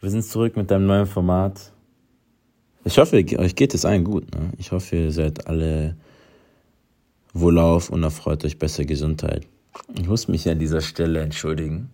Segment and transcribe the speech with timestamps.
[0.00, 1.72] Wir sind zurück mit einem neuen Format.
[2.84, 4.34] Ich hoffe, euch geht es allen gut.
[4.34, 4.50] Ne?
[4.56, 5.94] Ich hoffe, ihr seid alle
[7.34, 9.46] wohlauf und erfreut euch bessere Gesundheit.
[9.94, 11.90] Ich muss mich an dieser Stelle entschuldigen.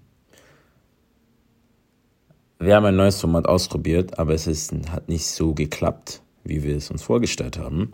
[2.60, 6.76] Wir haben ein neues Format ausprobiert, aber es ist, hat nicht so geklappt, wie wir
[6.76, 7.92] es uns vorgestellt haben.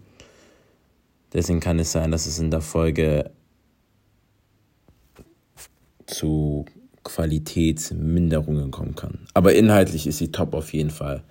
[1.32, 3.30] Deswegen kann es sein, dass es in der Folge
[6.06, 6.66] zu
[7.04, 9.20] Qualitätsminderungen kommen kann.
[9.34, 11.22] Aber inhaltlich ist sie top auf jeden Fall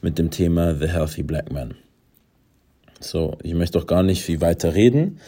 [0.00, 1.74] mit dem Thema The Healthy Black Man.
[3.00, 5.18] So, ich möchte auch gar nicht viel weiter reden.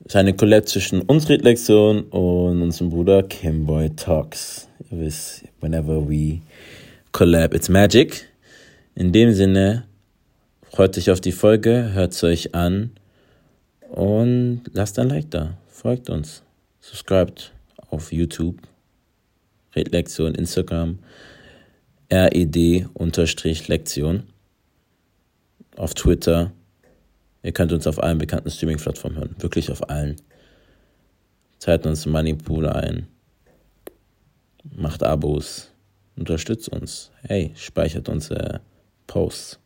[0.00, 4.68] Es ist eine Collab zwischen uns Redlektion und unserem Bruder Kimboy Talks.
[4.90, 6.40] Ihr wisst, whenever we
[7.12, 8.28] collab, it's magic.
[8.94, 9.84] In dem Sinne,
[10.70, 12.90] freut euch auf die Folge, hört es euch an
[13.88, 15.56] und lasst ein Like da.
[15.68, 16.42] Folgt uns.
[16.80, 17.52] Subscribt
[17.90, 18.56] auf YouTube.
[19.76, 20.98] Redlektion, Instagram.
[22.10, 23.42] RED-Lektion.
[25.76, 26.52] Auf Twitter.
[27.42, 29.36] Ihr könnt uns auf allen bekannten Streaming-Plattformen hören.
[29.38, 30.16] Wirklich auf allen.
[31.58, 33.06] Zahlt uns Moneypool ein.
[34.74, 35.70] Macht Abos.
[36.16, 37.10] Unterstützt uns.
[37.22, 38.60] Hey, speichert unsere
[39.06, 39.58] Posts.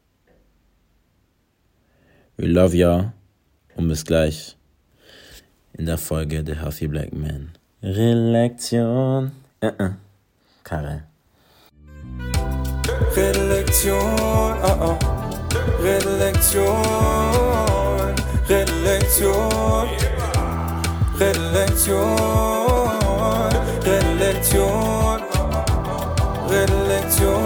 [2.36, 3.12] We love ya.
[3.76, 4.56] Und bis gleich
[5.74, 7.52] in der Folge The Healthy Black Man.
[7.82, 9.32] Relektion.
[9.62, 9.92] Uh -uh.
[10.64, 11.02] Karel.
[13.14, 14.96] Redlektion, uh -uh.
[15.84, 16.80] Redlektion,
[18.48, 19.88] Redlektion,
[21.20, 22.16] Redlektion,
[23.84, 25.20] Redlektion,
[26.48, 27.42] Redlektion,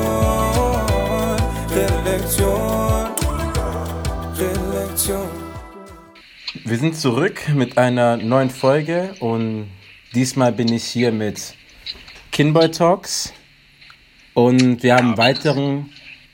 [1.74, 3.10] Redlektion,
[4.38, 5.28] Redlektion.
[6.64, 9.68] Wir sind zurück mit einer neuen Folge und
[10.14, 11.56] diesmal bin ich hier mit
[12.34, 13.32] Kinboy Talks
[14.34, 15.90] und wir haben einen weiteren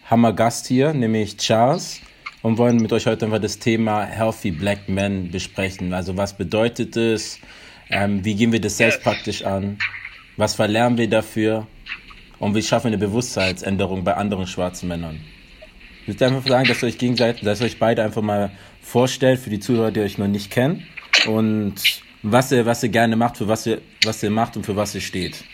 [0.09, 2.01] Hammergast hier, nämlich Charles
[2.41, 5.93] und wollen mit euch heute einfach das Thema Healthy Black Men besprechen.
[5.93, 7.39] Also was bedeutet es?
[7.91, 9.77] Ähm, wie gehen wir das selbst praktisch an?
[10.39, 11.67] Was verlernen wir dafür?
[12.39, 15.21] Und wie schaffen wir eine Bewusstseinsänderung bei anderen schwarzen Männern?
[16.07, 19.39] Ich würde einfach sagen, dass ihr euch gegenseitig, dass ihr euch beide einfach mal vorstellt
[19.39, 20.83] für die Zuhörer, die euch noch nicht kennen
[21.27, 21.75] und
[22.23, 24.95] was ihr, was ihr gerne macht, für was ihr, was ihr macht und für was
[24.95, 25.45] ihr steht.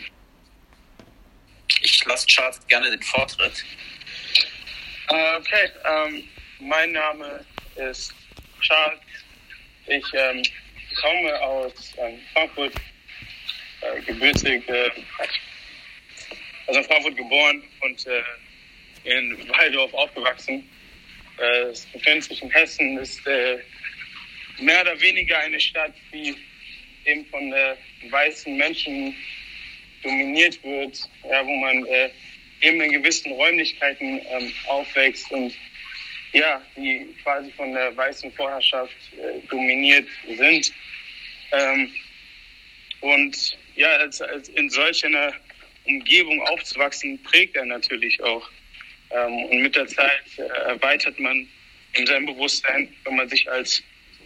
[1.82, 3.65] Ich lasse Charles gerne den Vortritt.
[5.09, 6.25] Äh, okay, ähm,
[6.60, 7.44] mein Name
[7.77, 8.15] ist
[8.60, 9.00] Charles.
[9.87, 10.43] Ich ähm,
[11.00, 12.75] komme aus ähm, Frankfurt,
[13.82, 14.91] äh, gebürtig, äh,
[16.66, 18.22] also in Frankfurt geboren und äh,
[19.05, 20.69] in Waldorf aufgewachsen.
[21.38, 23.59] Äh, es befindet sich in Hessen, ist äh,
[24.59, 26.34] mehr oder weniger eine Stadt, die
[27.05, 27.76] eben von äh,
[28.10, 29.15] weißen Menschen
[30.06, 32.11] dominiert wird, ja, wo man äh,
[32.62, 35.53] eben in gewissen Räumlichkeiten ähm, aufwächst und
[36.33, 40.06] ja, die quasi von der weißen Vorherrschaft äh, dominiert
[40.37, 40.72] sind.
[41.53, 41.91] Ähm,
[43.00, 45.33] und ja, als, als in solch einer
[45.84, 48.49] Umgebung aufzuwachsen, prägt er natürlich auch.
[49.11, 51.49] Ähm, und mit der Zeit äh, erweitert man
[51.94, 53.83] in seinem Bewusstsein, wenn man sich als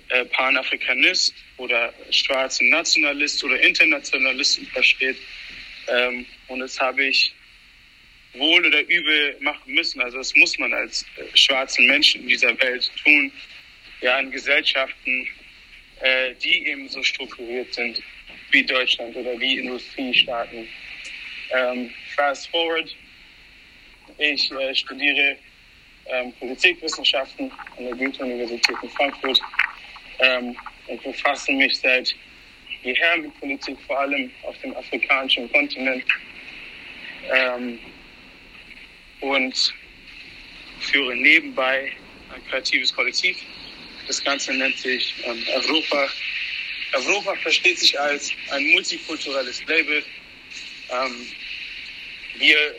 [0.08, 5.16] äh, Panafrikanist oder schwarzen Nationalist oder Internationalist versteht.
[5.90, 7.34] Ähm, und das habe ich
[8.34, 10.00] wohl oder übel machen müssen.
[10.00, 13.32] Also das muss man als äh, schwarzen Menschen in dieser Welt tun.
[14.00, 15.28] Ja, in Gesellschaften,
[16.00, 18.00] äh, die eben so strukturiert sind
[18.50, 20.66] wie Deutschland oder wie Industriestaaten.
[21.50, 22.94] Ähm, fast forward,
[24.18, 25.36] ich äh, studiere
[26.06, 29.40] ähm, Politikwissenschaften an der Goethe-Universität in Frankfurt
[30.20, 30.56] ähm,
[30.86, 32.14] und befasse mich seit
[32.82, 36.04] jeher mit Politik, vor allem auf dem afrikanischen Kontinent.
[37.32, 37.78] Ähm,
[39.20, 39.74] und
[40.80, 41.92] führe nebenbei
[42.34, 43.36] ein kreatives Kollektiv.
[44.06, 46.08] Das Ganze nennt sich ähm, Europa.
[46.92, 50.02] Europa versteht sich als ein multikulturelles Label.
[50.90, 51.26] Ähm,
[52.38, 52.74] wir,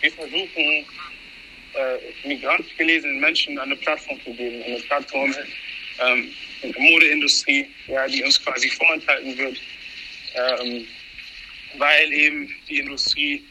[0.00, 0.86] wir versuchen,
[1.74, 5.34] äh, migrantisch gelesenen Menschen eine Plattform zu geben, eine Plattform
[6.00, 6.32] ähm,
[6.76, 9.58] Modeindustrie, ja, die uns quasi vorenthalten wird,
[10.34, 10.86] ähm,
[11.78, 13.44] weil eben die Industrie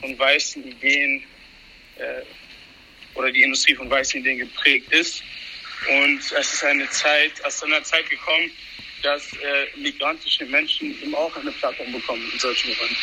[0.00, 1.22] von weißen Ideen
[1.96, 2.22] äh,
[3.14, 5.22] oder die Industrie von weißen Ideen geprägt ist.
[5.88, 8.50] Und es ist eine Zeit, aus einer Zeit gekommen,
[9.02, 12.96] dass äh, migrantische Menschen eben auch eine Plattform bekommen in solchen Räumen.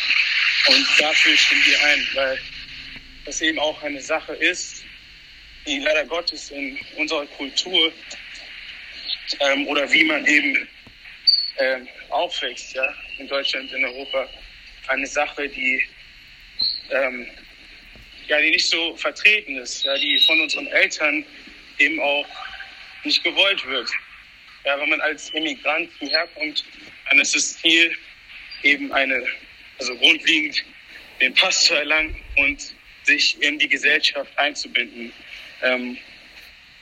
[0.68, 2.40] Und dafür stehen wir ein, weil
[3.26, 4.84] das eben auch eine Sache ist,
[5.66, 7.92] die leider Gottes in unserer Kultur
[9.40, 10.68] ähm, oder wie man eben
[11.58, 14.28] ähm, aufwächst, ja, in Deutschland, in Europa,
[14.88, 15.82] eine Sache, die
[16.90, 17.26] ähm,
[18.30, 21.24] ja, die nicht so vertreten ist, ja, die von unseren Eltern
[21.78, 22.26] eben auch
[23.04, 23.90] nicht gewollt wird.
[24.64, 26.64] Ja, wenn man als Immigrant hierher kommt,
[27.08, 27.92] dann ist das Ziel
[28.62, 29.26] eben eine,
[29.78, 30.62] also grundlegend
[31.20, 32.74] den Pass zu erlangen und
[33.04, 35.12] sich in die Gesellschaft einzubinden.
[35.62, 35.98] Ähm,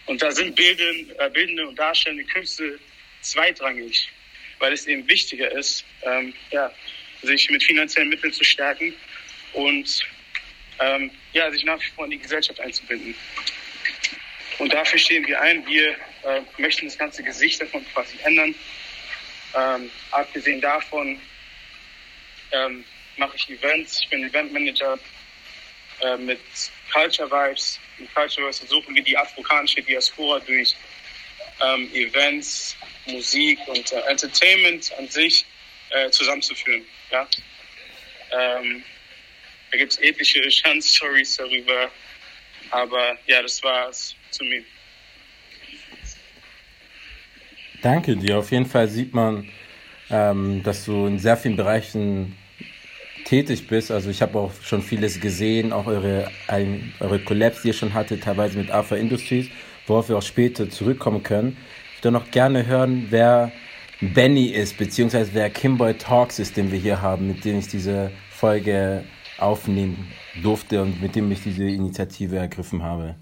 [0.08, 2.78] und da sind Bilden, äh, bildende und darstellende Künste
[3.20, 4.10] zweitrangig,
[4.58, 6.72] weil es eben wichtiger ist, ähm, ja,
[7.22, 8.94] sich mit finanziellen Mitteln zu stärken
[9.52, 10.06] und
[10.81, 13.14] ähm, ja, sich nach wie vor in die Gesellschaft einzubinden.
[14.58, 15.66] Und dafür stehen wir ein.
[15.66, 15.90] Wir
[16.25, 18.55] äh, möchten das ganze Gesicht davon quasi ändern.
[19.55, 21.20] Ähm, abgesehen davon
[22.52, 22.84] ähm,
[23.19, 24.00] mache ich Events.
[24.02, 24.99] Ich bin Eventmanager
[26.00, 26.40] äh, mit
[26.93, 27.78] Culture Vibes.
[28.06, 30.76] Culture Vibes versuchen wir die afrikanische Diaspora durch
[31.60, 35.44] ähm, Events, Musik und äh, Entertainment an sich
[35.90, 36.82] äh, zusammenzuführen.
[37.10, 37.26] Ja?
[38.30, 38.82] Ähm,
[39.70, 41.90] da gibt es etliche Schanz-Stories darüber.
[42.70, 44.62] Aber ja, das war's zu mir.
[47.80, 48.38] Danke dir.
[48.38, 49.48] Auf jeden Fall sieht man,
[50.10, 52.36] ähm, dass du in sehr vielen Bereichen
[53.28, 53.90] tätig bist.
[53.90, 57.92] Also ich habe auch schon vieles gesehen, auch eure, ein, eure Collabs, die ihr schon
[57.92, 59.48] hattet, teilweise mit Alpha Industries,
[59.86, 61.56] worauf wir auch später zurückkommen können.
[61.96, 63.52] Ich würde noch gerne hören, wer
[64.00, 68.10] Benny ist, beziehungsweise wer Kimboy Talks ist, den wir hier haben, mit dem ich diese
[68.30, 69.04] Folge
[69.38, 70.08] aufnehmen
[70.42, 73.16] durfte und mit dem ich diese Initiative ergriffen habe.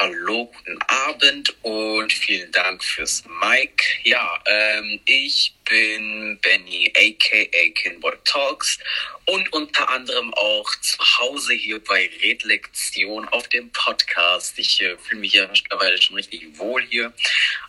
[0.00, 3.82] Hallo, guten Abend und vielen Dank fürs Mic.
[4.04, 8.78] Ja, ähm, ich bin Benny, aka Kinboy Talks
[9.26, 14.56] und unter anderem auch zu Hause hier bei Redlektion auf dem Podcast.
[14.60, 17.12] Ich äh, fühle mich ja mittlerweile schon richtig wohl hier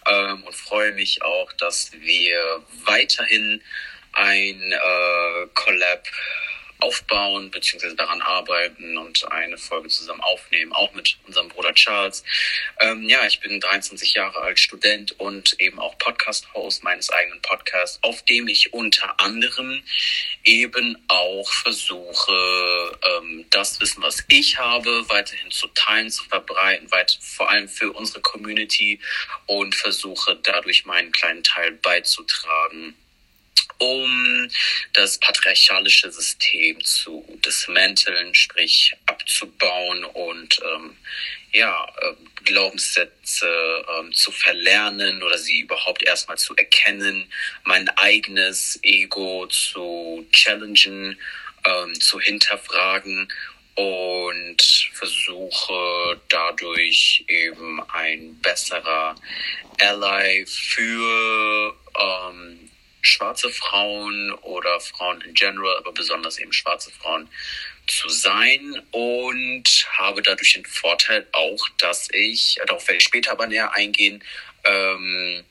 [0.05, 3.59] ähm, und freue mich auch, dass wir weiterhin
[4.13, 6.05] ein äh, Collab
[6.79, 12.23] aufbauen beziehungsweise daran arbeiten und eine Folge zusammen aufnehmen, auch mit unserem Bruder Charles.
[12.79, 17.99] Ähm, ja, ich bin 23 Jahre alt, Student und eben auch Podcast-Host meines eigenen Podcasts,
[18.01, 19.83] auf dem ich unter anderem
[20.43, 27.17] eben auch versuche, ähm, das Wissen, was ich habe, weiterhin zu teilen, zu verbreiten, weit,
[27.21, 28.99] vor allem für unsere Community
[29.47, 32.95] und versuche dadurch meinen kleinen Teil beizutragen
[33.77, 34.49] um
[34.93, 40.97] das patriarchalische System zu dismanteln, sprich abzubauen und ähm,
[41.51, 47.31] ja, äh, Glaubenssätze ähm, zu verlernen oder sie überhaupt erstmal zu erkennen,
[47.63, 51.19] mein eigenes Ego zu challengen,
[51.65, 53.31] ähm, zu hinterfragen
[53.75, 59.15] und versuche dadurch eben ein besserer
[59.79, 62.68] Ally für ähm,
[63.01, 67.29] schwarze Frauen oder Frauen in general, aber besonders eben schwarze Frauen
[67.87, 73.47] zu sein und habe dadurch den Vorteil auch, dass ich, darauf werde ich später aber
[73.47, 74.23] näher eingehen,
[74.63, 75.43] ähm,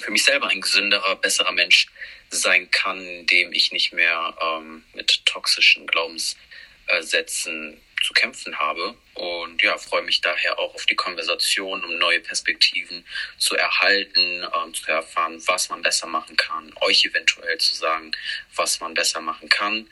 [0.00, 1.86] für mich selber ein gesünderer, besserer Mensch
[2.28, 8.94] sein kann, dem ich nicht mehr ähm, mit toxischen Glaubenssätzen zu kämpfen habe.
[9.14, 13.04] Und ja, freue mich daher auch auf die Konversation, um neue Perspektiven
[13.36, 18.12] zu erhalten, ähm, zu erfahren, was man besser machen kann, euch eventuell zu sagen,
[18.54, 19.86] was man besser machen kann.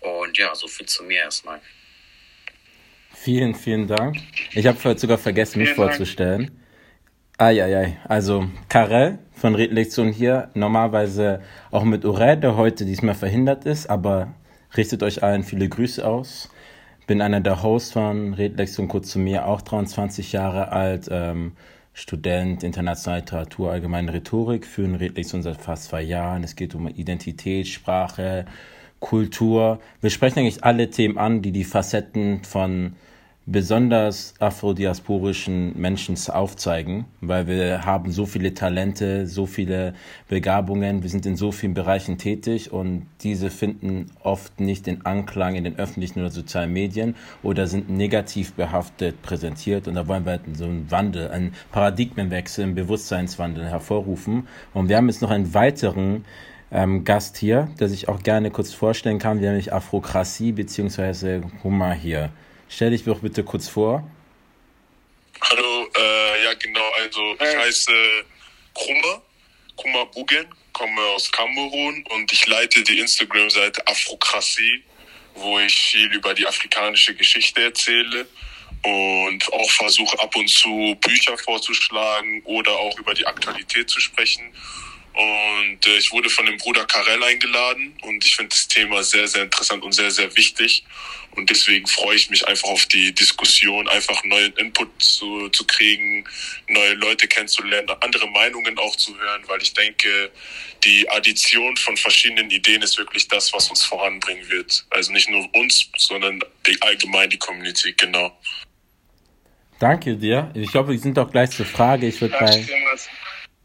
[0.00, 1.60] Und ja, so viel zu mir erstmal.
[3.14, 4.18] Vielen, vielen Dank.
[4.52, 6.62] Ich habe heute sogar vergessen, mich vorzustellen.
[7.38, 13.88] Eieiei, also Karel von Redlektion hier, normalerweise auch mit Ure, der heute diesmal verhindert ist,
[13.88, 14.34] aber
[14.76, 16.50] richtet euch allen viele Grüße aus
[17.08, 21.52] bin einer der Hosts von Redlektion kurz zu mir, auch 23 Jahre alt, ähm,
[21.94, 26.44] Student internationale Literatur, allgemeine Rhetorik, führen Redlektion seit fast zwei Jahren.
[26.44, 28.44] Es geht um Identität, Sprache,
[29.00, 29.80] Kultur.
[30.02, 32.92] Wir sprechen eigentlich alle Themen an, die die Facetten von
[33.50, 39.94] besonders afrodiasporischen Menschen aufzeigen, weil wir haben so viele Talente, so viele
[40.28, 45.54] Begabungen, wir sind in so vielen Bereichen tätig und diese finden oft nicht den Anklang
[45.54, 50.32] in den öffentlichen oder sozialen Medien oder sind negativ behaftet präsentiert und da wollen wir
[50.32, 55.54] halt so einen Wandel, einen Paradigmenwechsel, einen Bewusstseinswandel hervorrufen und wir haben jetzt noch einen
[55.54, 56.26] weiteren
[56.70, 61.40] ähm, Gast hier, der sich auch gerne kurz vorstellen kann, nämlich Afrokratie bzw.
[61.64, 62.28] Hummer hier.
[62.68, 64.08] Stell dich doch bitte kurz vor.
[65.40, 67.92] Hallo, äh, ja genau, also ich heiße
[68.74, 69.22] Krumba,
[69.76, 74.82] Krumba Bugen, komme aus Kamerun und ich leite die Instagram-Seite Afrokratie,
[75.34, 78.26] wo ich viel über die afrikanische Geschichte erzähle
[78.84, 84.52] und auch versuche ab und zu Bücher vorzuschlagen oder auch über die Aktualität zu sprechen.
[85.14, 89.26] Und äh, ich wurde von dem Bruder Karel eingeladen und ich finde das Thema sehr,
[89.26, 90.84] sehr interessant und sehr, sehr wichtig.
[91.32, 96.24] Und deswegen freue ich mich einfach auf die Diskussion, einfach neuen Input zu, zu kriegen,
[96.68, 100.30] neue Leute kennenzulernen, andere Meinungen auch zu hören, weil ich denke,
[100.84, 104.84] die Addition von verschiedenen Ideen ist wirklich das, was uns voranbringen wird.
[104.90, 108.36] Also nicht nur uns, sondern die, allgemein die Community, genau.
[109.78, 110.50] Danke dir.
[110.54, 112.08] Ich glaube, wir sind auch gleich zur Frage.
[112.08, 112.66] Ich würde bei,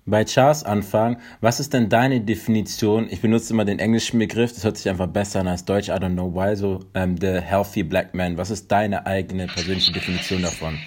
[0.05, 1.22] bei Charles anfangen.
[1.41, 3.07] Was ist denn deine Definition?
[3.10, 5.88] Ich benutze immer den englischen Begriff, das hört sich einfach besser an als Deutsch.
[5.88, 6.55] I don't know why.
[6.55, 8.38] So, um, the healthy black man.
[8.38, 10.79] Was ist deine eigene persönliche Definition davon?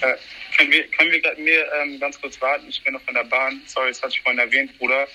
[0.00, 0.14] Äh,
[0.56, 2.66] können wir, können wir mir ähm, ganz kurz warten?
[2.68, 3.60] Ich bin noch in der Bahn.
[3.66, 5.06] Sorry, das hatte ich vorhin erwähnt, Bruder.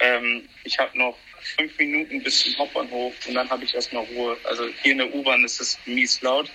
[0.00, 1.16] Ähm, ich habe noch
[1.58, 4.36] fünf Minuten bis zum Hauptbahnhof und dann habe ich erstmal Ruhe.
[4.44, 6.50] Also hier in der U-Bahn ist es mies laut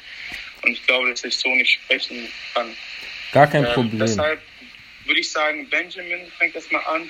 [0.63, 2.67] und ich glaube, dass ich so nicht sprechen kann.
[3.31, 3.99] Gar kein Ähm, Problem.
[3.99, 4.39] Deshalb
[5.05, 7.09] würde ich sagen, Benjamin fängt erstmal an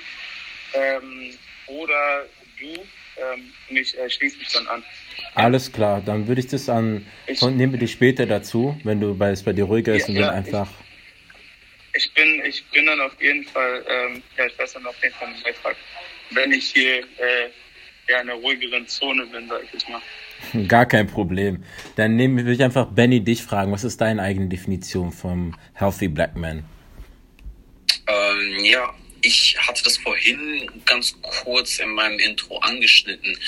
[0.74, 1.34] ähm,
[1.66, 2.26] oder
[2.58, 4.82] du ähm, und ich äh, schließe mich dann an.
[5.34, 9.18] Alles klar, dann würde ich das an Ich- und nehme dich später dazu, wenn du
[9.18, 10.70] weil es bei dir ruhiger ist Ja, und dann ja, einfach.
[11.94, 15.14] Ich bin, ich bin dann auf jeden Fall, ähm, ja, ich weiß dann auf jeden
[15.14, 15.76] Fall einen Beitrag,
[16.30, 17.48] wenn ich hier äh,
[18.08, 20.00] ja, in einer ruhigeren Zone bin, sag ich jetzt mal.
[20.68, 21.64] Gar kein Problem.
[21.96, 23.72] Dann nehme würde ich einfach Benny dich fragen.
[23.72, 26.64] Was ist deine eigene Definition vom healthy black man?
[28.06, 33.38] Ähm, ja, ich hatte das vorhin ganz kurz in meinem Intro angeschnitten.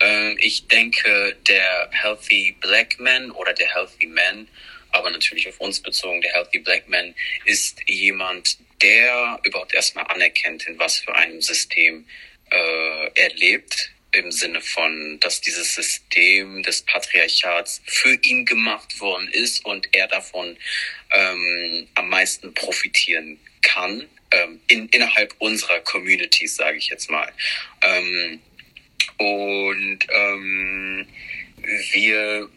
[0.00, 4.48] Ähm, ich denke, der Healthy Black Man oder der Healthy Man,
[4.90, 10.66] aber natürlich auf uns bezogen, der Healthy Black Man ist jemand, der überhaupt erstmal anerkennt,
[10.66, 12.06] in was für einem System
[12.50, 13.92] äh, er lebt.
[14.12, 20.08] Im Sinne von, dass dieses System des Patriarchats für ihn gemacht worden ist und er
[20.08, 20.56] davon
[21.12, 27.32] ähm, am meisten profitieren kann, ähm, in, innerhalb unserer Communities, sage ich jetzt mal.
[27.82, 28.40] Ähm,
[29.18, 31.06] und ähm,
[31.92, 32.48] wir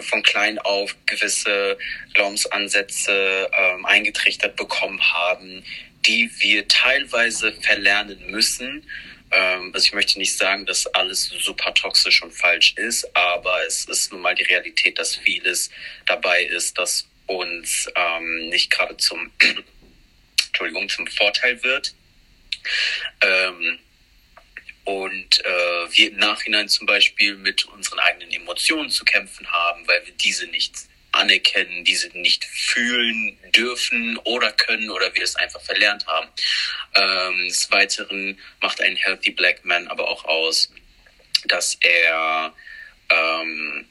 [0.00, 1.78] von klein auf gewisse
[2.14, 5.64] Glaubensansätze ähm, eingetrichtert bekommen haben,
[6.06, 8.84] die wir teilweise verlernen müssen.
[9.30, 13.84] Ähm, also ich möchte nicht sagen, dass alles super toxisch und falsch ist, aber es
[13.86, 15.70] ist nun mal die Realität, dass vieles
[16.06, 19.30] dabei ist, das uns ähm, nicht gerade zum
[20.56, 21.94] Entschuldigung, zum Vorteil wird.
[23.20, 23.78] Ähm,
[24.84, 30.06] und äh, wir im Nachhinein zum Beispiel mit unseren eigenen Emotionen zu kämpfen haben, weil
[30.06, 30.74] wir diese nicht
[31.12, 36.28] anerkennen, diese nicht fühlen dürfen oder können oder wir es einfach verlernt haben.
[36.94, 40.72] Ähm, des Weiteren macht ein Healthy Black Man aber auch aus,
[41.44, 42.54] dass er
[43.10, 43.86] ähm,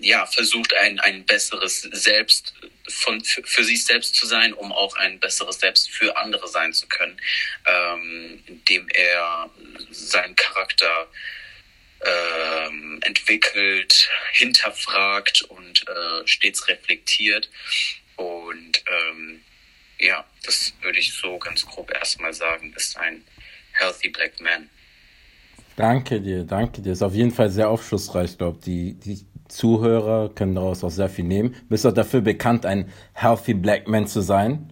[0.00, 2.54] ja, versucht, ein, ein besseres Selbst
[2.88, 6.72] von, für, für sich selbst zu sein, um auch ein besseres Selbst für andere sein
[6.72, 7.20] zu können,
[7.66, 9.50] ähm, indem er
[9.90, 11.08] seinen Charakter
[12.00, 17.50] ähm, entwickelt, hinterfragt und äh, stets reflektiert.
[18.16, 19.42] Und ähm,
[19.98, 23.24] ja, das würde ich so ganz grob erstmal sagen, ist ein
[23.72, 24.68] healthy black man.
[25.76, 26.92] Danke dir, danke dir.
[26.92, 28.32] Ist auf jeden Fall sehr aufschlussreich.
[28.32, 31.54] Ich glaube, die, die Zuhörer können daraus auch sehr viel nehmen.
[31.68, 34.70] Bist auch dafür bekannt, ein healthy black man zu sein.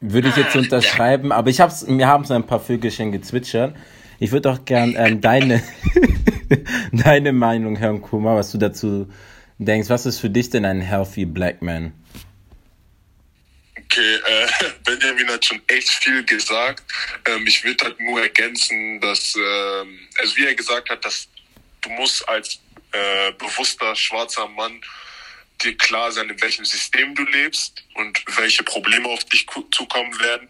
[0.00, 3.74] Würde ich jetzt unterschreiben, aber ich hab's, mir haben so ein paar Vögelchen gezwitschert.
[4.18, 5.62] Ich würde auch gern ähm, deine,
[6.92, 9.08] deine Meinung hören, Kuma, was du dazu
[9.58, 9.88] denkst.
[9.88, 11.92] Was ist für dich denn ein healthy black man?
[13.76, 14.48] Okay, äh,
[14.84, 16.82] Benjamin hat schon echt viel gesagt.
[17.26, 21.28] Ähm, ich würde halt nur ergänzen, dass, ähm, also wie er gesagt hat, dass
[21.82, 22.60] du musst als
[22.92, 24.80] äh, bewusster schwarzer Mann
[25.62, 30.48] dir klar sein, in welchem System du lebst und welche Probleme auf dich zukommen werden.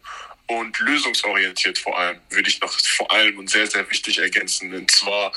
[0.48, 4.72] Und lösungsorientiert vor allem, würde ich noch vor allem und sehr, sehr wichtig ergänzen.
[4.72, 5.32] Und zwar,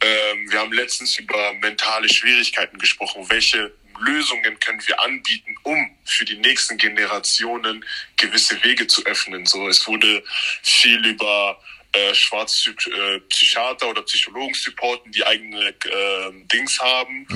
[0.00, 3.28] ähm, wir haben letztens über mentale Schwierigkeiten gesprochen.
[3.28, 7.84] Welche Lösungen können wir anbieten, um für die nächsten Generationen
[8.16, 9.44] gewisse Wege zu öffnen?
[9.44, 10.22] So, es wurde
[10.62, 11.60] viel über
[11.94, 17.26] äh, schwarze äh, Psychiater oder Psychologen supporten, die eigene äh, Dings haben.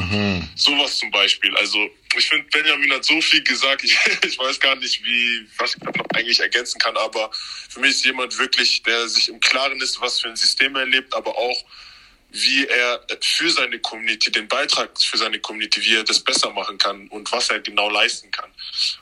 [0.56, 1.56] Sowas zum Beispiel.
[1.56, 1.78] Also
[2.16, 3.82] ich finde, Benjamin hat so viel gesagt.
[3.88, 7.90] Ich, ich weiß gar nicht, wie was ich noch eigentlich ergänzen kann, aber für mich
[7.90, 11.36] ist jemand wirklich, der sich im Klaren ist, was für ein System er lebt, aber
[11.36, 11.64] auch
[12.30, 16.76] wie er für seine Community, den Beitrag für seine Community, wie er das besser machen
[16.76, 18.50] kann und was er genau leisten kann.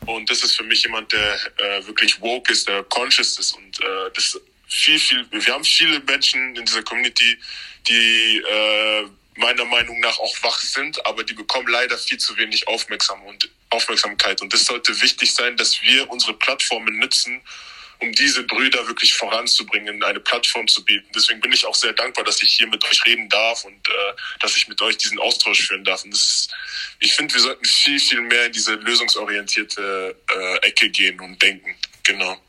[0.07, 3.81] Und das ist für mich jemand, der äh, wirklich woke ist, der conscious ist und
[3.81, 7.39] äh, das viel, viel, wir haben viele Menschen in dieser Community,
[7.89, 9.07] die äh,
[9.37, 13.49] meiner Meinung nach auch wach sind, aber die bekommen leider viel zu wenig Aufmerksam und
[13.71, 14.41] Aufmerksamkeit.
[14.41, 17.43] Und das sollte wichtig sein, dass wir unsere Plattformen nutzen,
[17.99, 21.07] um diese Brüder wirklich voranzubringen, eine Plattform zu bieten.
[21.15, 24.13] Deswegen bin ich auch sehr dankbar, dass ich hier mit euch reden darf und äh,
[24.41, 26.05] dass ich mit euch diesen Austausch führen darf.
[26.05, 26.55] Und das ist,
[27.01, 31.75] ich finde, wir sollten viel, viel mehr in diese lösungsorientierte äh, Ecke gehen und denken.
[32.03, 32.41] Genau.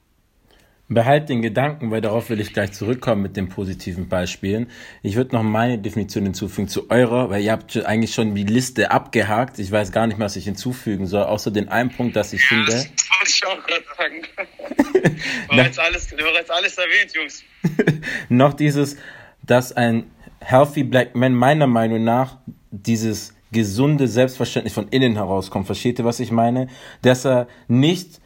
[0.89, 4.67] Behalt den Gedanken, weil darauf will ich gleich zurückkommen mit den positiven Beispielen.
[5.03, 8.89] Ich würde noch meine Definition hinzufügen zu eurer, weil ihr habt eigentlich schon die Liste
[8.89, 9.59] abgehakt.
[9.59, 12.71] Ich weiß gar nicht, was ich hinzufügen soll, außer den einen Punkt, dass ich finde.
[12.71, 15.19] Das wollte ich auch gerade sagen.
[15.49, 17.43] war, jetzt alles, war jetzt alles erwähnt, Jungs.
[18.29, 18.95] noch dieses,
[19.43, 22.37] dass ein healthy black man meiner Meinung nach
[22.71, 25.65] dieses gesunde Selbstverständnis von innen herauskommt.
[25.65, 26.67] Versteht ihr, was ich meine?
[27.01, 28.21] Dass er nicht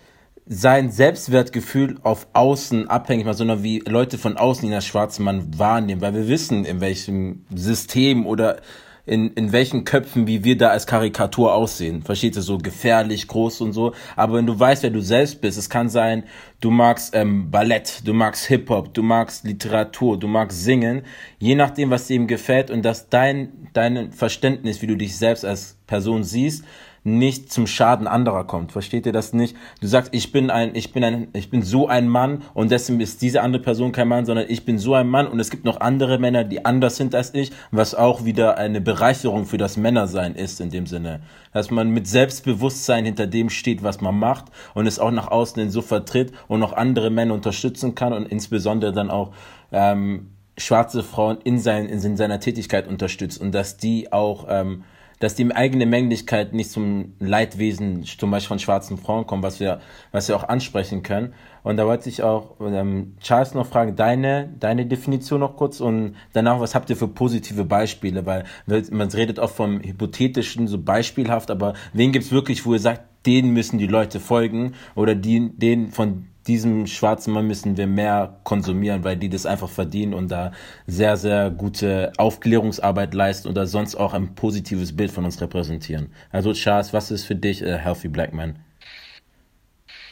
[0.54, 5.58] sein Selbstwertgefühl auf außen abhängig macht, sondern wie Leute von außen ihn als schwarzen Mann
[5.58, 8.58] wahrnehmen, weil wir wissen, in welchem System oder
[9.06, 12.02] in, in welchen Köpfen, wie wir da als Karikatur aussehen.
[12.02, 13.94] Versteht ihr, so gefährlich, groß und so.
[14.18, 16.24] Aber wenn du weißt, wer du selbst bist, es kann sein,
[16.60, 21.04] du magst ähm, Ballett, du magst Hip-Hop, du magst Literatur, du magst Singen,
[21.40, 25.46] je nachdem, was dir ihm gefällt und dass dein, dein Verständnis, wie du dich selbst
[25.46, 26.66] als Person siehst,
[27.04, 28.72] nicht zum Schaden anderer kommt.
[28.72, 29.56] Versteht ihr das nicht?
[29.82, 33.00] Du sagst, ich bin ein, ich bin ein, ich bin so ein Mann und deswegen
[33.00, 35.66] ist diese andere Person kein Mann, sondern ich bin so ein Mann und es gibt
[35.66, 39.78] noch andere Männer, die anders sind als ich, was auch wieder eine Bereicherung für das
[39.78, 41.22] Männersein ist in dem Sinne.
[41.54, 45.60] Dass man mit Selbstbewusstsein hinter dem steht, was man macht und es auch nach außen
[45.60, 49.32] hin so vertritt und noch andere Männer unterstützen kann und insbesondere dann auch
[49.72, 50.28] ähm,
[50.58, 54.84] schwarze Frauen in, sein, in seiner Tätigkeit unterstützt und dass die auch ähm,
[55.22, 59.80] dass die eigene Männlichkeit nicht zum Leidwesen zum Beispiel von schwarzen Frauen kommt, was wir,
[60.12, 61.34] was wir auch ansprechen können.
[61.64, 66.16] Und da wollte ich auch ähm, Charles noch fragen, deine, deine Definition noch kurz und
[66.34, 68.26] danach, was habt ihr für positive Beispiele?
[68.26, 73.04] Weil man redet oft vom Hypothetischen, so beispielhaft, aber wen gibt's wirklich, wo ihr sagt,
[73.28, 78.42] denen müssen die Leute folgen oder die, denen von diesem schwarzen Mann müssen wir mehr
[78.44, 80.52] konsumieren, weil die das einfach verdienen und da
[80.86, 86.14] sehr, sehr gute Aufklärungsarbeit leisten oder sonst auch ein positives Bild von uns repräsentieren.
[86.30, 88.60] Also Charles, was ist für dich a healthy black man?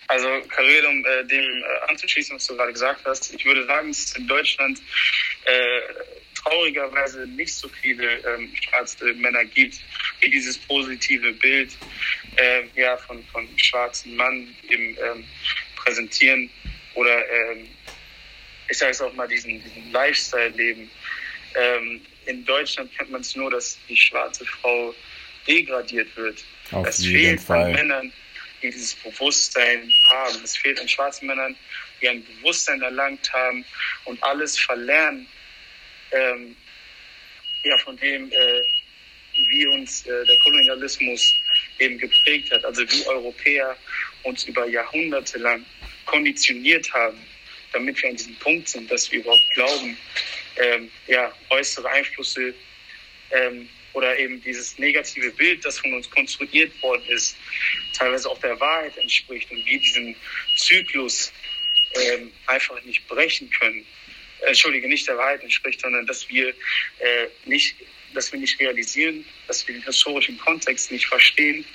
[0.07, 3.89] Also Karel, um äh, dem äh, anzuschließen, was du gerade gesagt hast, ich würde sagen,
[3.89, 4.79] es in Deutschland
[5.43, 5.81] äh,
[6.35, 9.79] traurigerweise nicht so viele ähm, schwarze Männer gibt,
[10.21, 11.77] wie dieses positive Bild
[12.37, 15.25] äh, ja, von, von schwarzen Mann im ähm,
[15.89, 16.49] präsentieren
[16.93, 17.67] oder ähm,
[18.69, 20.89] ich sage es auch mal, diesen, diesen Lifestyle leben.
[21.55, 24.93] Ähm, in Deutschland kennt man es nur, dass die schwarze Frau
[25.47, 26.43] degradiert wird.
[26.71, 27.63] Auf es fehlt Fall.
[27.63, 28.13] an Männern,
[28.61, 30.35] die dieses Bewusstsein haben.
[30.43, 31.55] Es fehlt an schwarzen Männern,
[32.01, 33.65] die ein Bewusstsein erlangt haben
[34.05, 35.25] und alles verlernen,
[36.11, 36.55] ähm,
[37.63, 38.61] ja, von dem, äh,
[39.47, 41.33] wie uns äh, der Kolonialismus
[41.79, 42.63] eben geprägt hat.
[42.65, 43.75] Also wie Europäer
[44.23, 45.65] uns über Jahrhunderte lang
[46.09, 47.17] konditioniert haben,
[47.71, 49.97] damit wir an diesem Punkt sind, dass wir überhaupt glauben,
[50.57, 52.53] ähm, ja, äußere Einflüsse
[53.31, 57.35] ähm, oder eben dieses negative Bild, das von uns konstruiert worden ist,
[57.97, 60.15] teilweise auch der Wahrheit entspricht und wir diesen
[60.57, 61.31] Zyklus
[61.95, 63.85] ähm, einfach nicht brechen können.
[64.41, 67.75] Entschuldige, nicht der Wahrheit entspricht, sondern dass wir äh, nicht,
[68.13, 71.65] dass wir nicht realisieren, dass wir den historischen Kontext nicht verstehen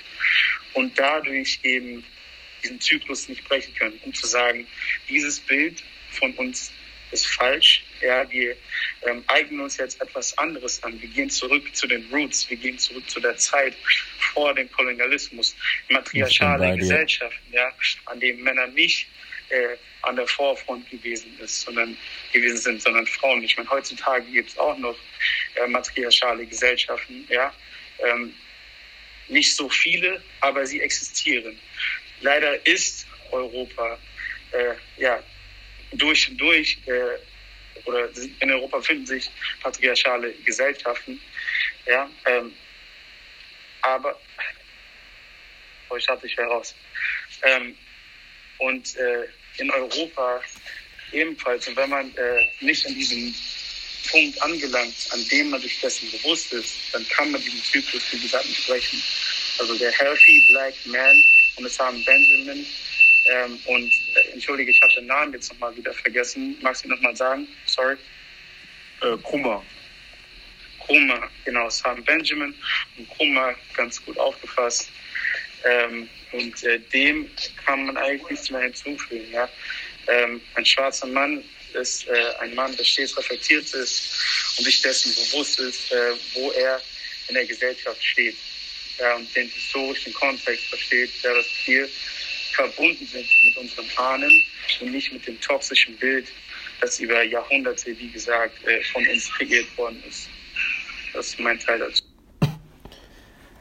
[0.73, 2.03] und dadurch eben
[2.65, 4.67] diesen Zyklus nicht brechen können, um zu sagen,
[5.07, 6.71] dieses Bild von uns
[7.11, 7.83] ist falsch.
[8.01, 8.55] Ja, wir
[9.03, 10.99] ähm, eignen uns jetzt etwas anderes an.
[11.01, 13.75] Wir gehen zurück zu den Roots, wir gehen zurück zu der Zeit
[14.33, 15.55] vor dem Kolonialismus,
[15.89, 16.75] matriarchale.
[16.75, 17.71] Gesellschaften, ja,
[18.05, 19.07] an denen Männer nicht
[19.49, 21.95] äh, an der Vorfront gewesen ist, sondern
[22.33, 23.43] gewesen sind, sondern Frauen.
[23.43, 24.97] Ich meine, heutzutage gibt es auch noch
[25.55, 27.53] äh, matriarchale Gesellschaften, ja.
[27.99, 28.33] Ähm,
[29.27, 31.57] nicht so viele, aber sie existieren.
[32.25, 33.99] Leider ist Europa
[34.51, 35.21] äh, ja
[35.91, 37.19] durch und durch äh,
[37.87, 38.09] oder
[38.39, 39.29] in Europa finden sich
[39.61, 41.21] patriarchale Gesellschaften,
[41.85, 42.09] ja.
[42.25, 42.51] Ähm,
[43.81, 44.19] aber
[45.89, 46.73] oh, ich hatte ich heraus.
[47.43, 47.77] Ähm,
[48.57, 50.41] und äh, in Europa
[51.11, 51.67] ebenfalls.
[51.67, 53.35] Und wenn man äh, nicht an diesem
[54.09, 58.19] Punkt angelangt, an dem man sich dessen bewusst ist, dann kann man diesen Zyklus, wie
[58.19, 59.03] gesagt, nicht brechen.
[59.59, 61.23] Also der Healthy Black Man
[61.79, 62.65] haben Benjamin
[63.27, 66.57] ähm, und äh, entschuldige, ich habe den Namen jetzt nochmal wieder vergessen.
[66.61, 67.47] Magst du nochmal sagen?
[67.65, 67.95] Sorry.
[69.01, 69.63] Äh, Krummer.
[70.85, 72.53] Krummer, genau, Sam Benjamin
[72.97, 74.89] und Krummer ganz gut aufgefasst.
[75.63, 77.29] Ähm, und äh, dem
[77.65, 79.31] kann man eigentlich nichts mehr hinzufügen.
[79.31, 79.49] Ja?
[80.07, 85.13] Ähm, ein schwarzer Mann ist äh, ein Mann, der stets reflektiert ist und sich dessen
[85.15, 86.79] bewusst ist, äh, wo er
[87.27, 88.35] in der Gesellschaft steht.
[88.99, 91.89] Ja, und den historischen Kontext versteht, der das Ziel
[92.53, 94.45] verbunden sind mit unseren Ahnen
[94.79, 96.27] und nicht mit dem toxischen Bild,
[96.81, 100.29] das über Jahrhunderte, wie gesagt, äh, von uns kreiert worden ist.
[101.13, 102.03] Das ist mein Teil dazu.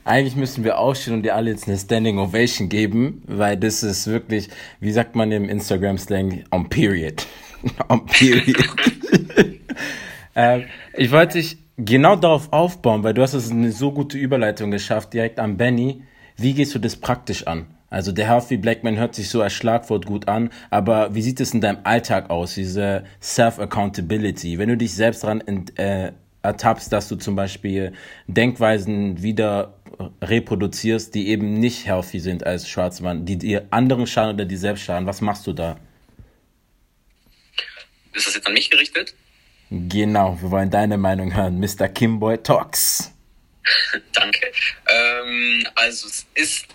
[0.04, 4.06] Eigentlich müssen wir aufstehen und dir alle jetzt eine Standing Ovation geben, weil das ist
[4.06, 7.26] wirklich, wie sagt man im Instagram-Slang, on period.
[7.88, 8.62] on period.
[10.36, 14.70] ähm, ich wollte dich genau darauf aufbauen, weil du hast es eine so gute Überleitung
[14.70, 16.02] geschafft, direkt an Benny.
[16.36, 17.66] Wie gehst du das praktisch an?
[17.90, 21.40] Also der Healthy Black Man hört sich so als Schlagwort gut an, aber wie sieht
[21.40, 24.58] es in deinem Alltag aus, diese Self-Accountability?
[24.58, 25.42] Wenn du dich selbst daran
[25.76, 26.10] äh,
[26.42, 27.92] ertappst, dass du zum Beispiel
[28.26, 29.74] Denkweisen wieder
[30.22, 34.82] reproduzierst, die eben nicht healthy sind als Schwarzmann, die dir anderen schaden oder die selbst
[34.82, 35.76] schaden, was machst du da?
[38.12, 39.14] Ist das jetzt an mich gerichtet?
[39.88, 41.58] Genau, wir wollen deine Meinung hören.
[41.58, 41.88] Mr.
[41.88, 43.12] Kimboy Talks.
[44.12, 44.52] Danke.
[44.88, 46.66] Ähm, also es ist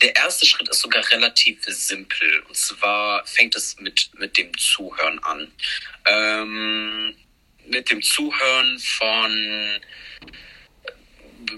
[0.00, 2.42] der erste Schritt ist sogar relativ simpel.
[2.46, 5.50] Und zwar fängt es mit, mit dem Zuhören an.
[6.06, 7.14] Ähm,
[7.66, 9.80] mit dem Zuhören von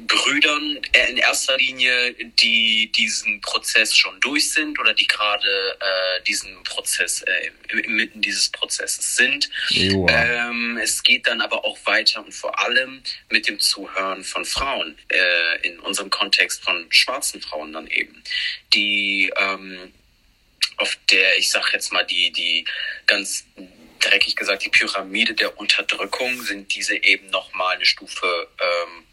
[0.07, 6.63] Brüdern in erster Linie, die diesen Prozess schon durch sind oder die gerade äh, diesen
[6.65, 9.51] Prozess äh, inmitten dieses Prozesses sind.
[10.09, 14.97] Ähm, es geht dann aber auch weiter und vor allem mit dem Zuhören von Frauen,
[15.09, 18.23] äh, in unserem Kontext von schwarzen Frauen dann eben,
[18.75, 19.93] die ähm,
[20.77, 22.65] auf der, ich sag jetzt mal, die, die
[23.07, 23.45] ganz
[24.01, 29.05] dreckig gesagt, die Pyramide der Unterdrückung sind diese eben nochmal eine Stufe ähm,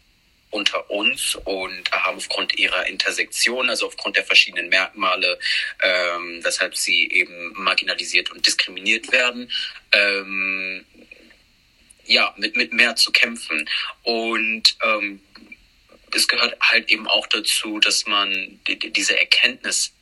[0.50, 5.38] unter uns und haben aufgrund ihrer Intersektion, also aufgrund der verschiedenen Merkmale,
[5.82, 9.50] ähm, weshalb sie eben marginalisiert und diskriminiert werden,
[9.92, 10.86] ähm,
[12.04, 13.68] ja, mit, mit mehr zu kämpfen.
[14.02, 15.20] Und ähm,
[16.14, 19.92] es gehört halt eben auch dazu, dass man die, diese Erkenntnis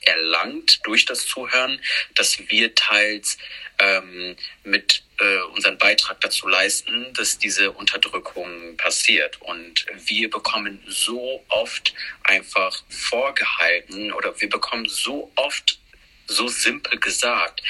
[0.00, 1.80] erlangt durch das Zuhören,
[2.14, 3.38] dass wir teils
[3.78, 9.40] ähm, mit äh, unseren Beitrag dazu leisten, dass diese Unterdrückung passiert.
[9.42, 15.78] Und wir bekommen so oft einfach vorgehalten oder wir bekommen so oft
[16.26, 17.62] so simpel gesagt,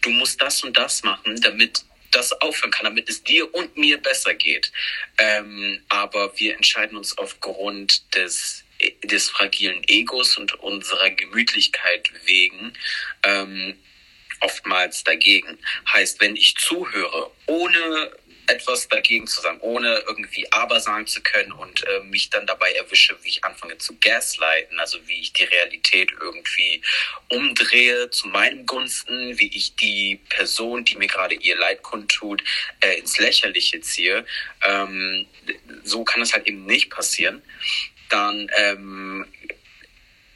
[0.00, 3.96] du musst das und das machen, damit das aufhören kann, damit es dir und mir
[3.98, 4.72] besser geht.
[5.18, 8.64] Ähm, aber wir entscheiden uns aufgrund des
[9.04, 12.72] des fragilen Egos und unserer Gemütlichkeit wegen
[13.24, 13.76] ähm,
[14.40, 15.58] oftmals dagegen.
[15.92, 18.12] Heißt, wenn ich zuhöre, ohne
[18.50, 22.72] etwas dagegen zu sagen, ohne irgendwie aber sagen zu können und äh, mich dann dabei
[22.72, 26.82] erwische, wie ich anfange zu gaslighten, also wie ich die Realität irgendwie
[27.28, 32.42] umdrehe zu meinem Gunsten, wie ich die Person, die mir gerade ihr Leid kundtut,
[32.80, 34.26] äh, ins Lächerliche ziehe.
[34.64, 35.26] Ähm,
[35.84, 37.42] so kann es halt eben nicht passieren.
[38.08, 39.26] Dann ähm,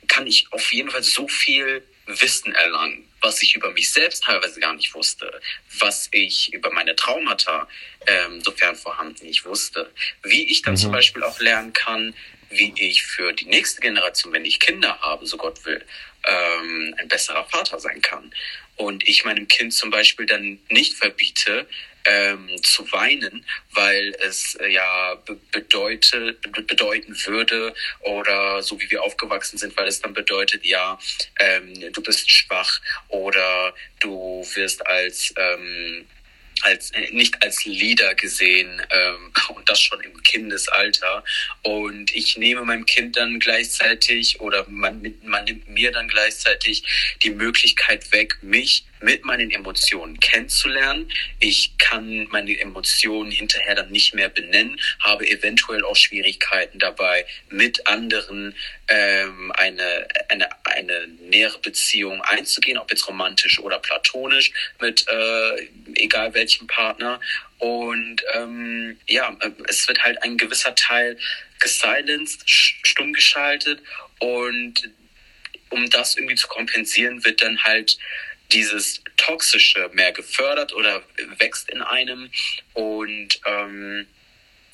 [0.06, 4.60] kann ich auf jeden Fall so viel Wissen erlangen, was ich über mich selbst teilweise
[4.60, 5.40] gar nicht wusste,
[5.80, 7.66] was ich über meine Traumata,
[8.06, 9.90] ähm, sofern vorhanden, nicht wusste,
[10.22, 10.78] wie ich dann mhm.
[10.78, 12.14] zum Beispiel auch lernen kann,
[12.50, 15.84] wie ich für die nächste Generation, wenn ich Kinder habe, so Gott will,
[16.24, 18.32] ähm, ein besserer Vater sein kann.
[18.76, 21.66] Und ich meinem Kind zum Beispiel dann nicht verbiete,
[22.04, 28.90] ähm, zu weinen, weil es äh, ja be bedeutet, be bedeuten würde oder so wie
[28.90, 30.98] wir aufgewachsen sind, weil es dann bedeutet, ja,
[31.38, 36.06] ähm, du bist schwach oder du wirst als ähm,
[36.64, 41.24] als äh, nicht als Leader gesehen ähm, und das schon im Kindesalter.
[41.62, 46.82] Und ich nehme meinem Kind dann gleichzeitig oder man, man nimmt mir dann gleichzeitig
[47.22, 51.10] die Möglichkeit weg, mich mit meinen Emotionen kennenzulernen.
[51.38, 57.86] Ich kann meine Emotionen hinterher dann nicht mehr benennen, habe eventuell auch Schwierigkeiten dabei, mit
[57.86, 58.54] anderen
[58.88, 66.34] ähm, eine, eine, eine nähere Beziehung einzugehen, ob jetzt romantisch oder platonisch, mit äh, egal
[66.34, 67.20] welchem Partner.
[67.58, 69.36] Und ähm, ja,
[69.68, 71.18] es wird halt ein gewisser Teil
[71.60, 73.80] gesilenced, stumm geschaltet
[74.18, 74.90] und
[75.70, 77.98] um das irgendwie zu kompensieren, wird dann halt
[78.52, 81.02] dieses Toxische mehr gefördert oder
[81.38, 82.30] wächst in einem
[82.74, 84.06] und ähm,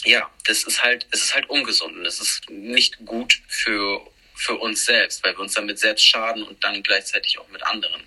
[0.05, 4.01] ja, das ist halt, es ist halt ungesund und es ist nicht gut für
[4.41, 8.03] für uns selbst, weil wir uns damit selbst schaden und dann gleichzeitig auch mit anderen.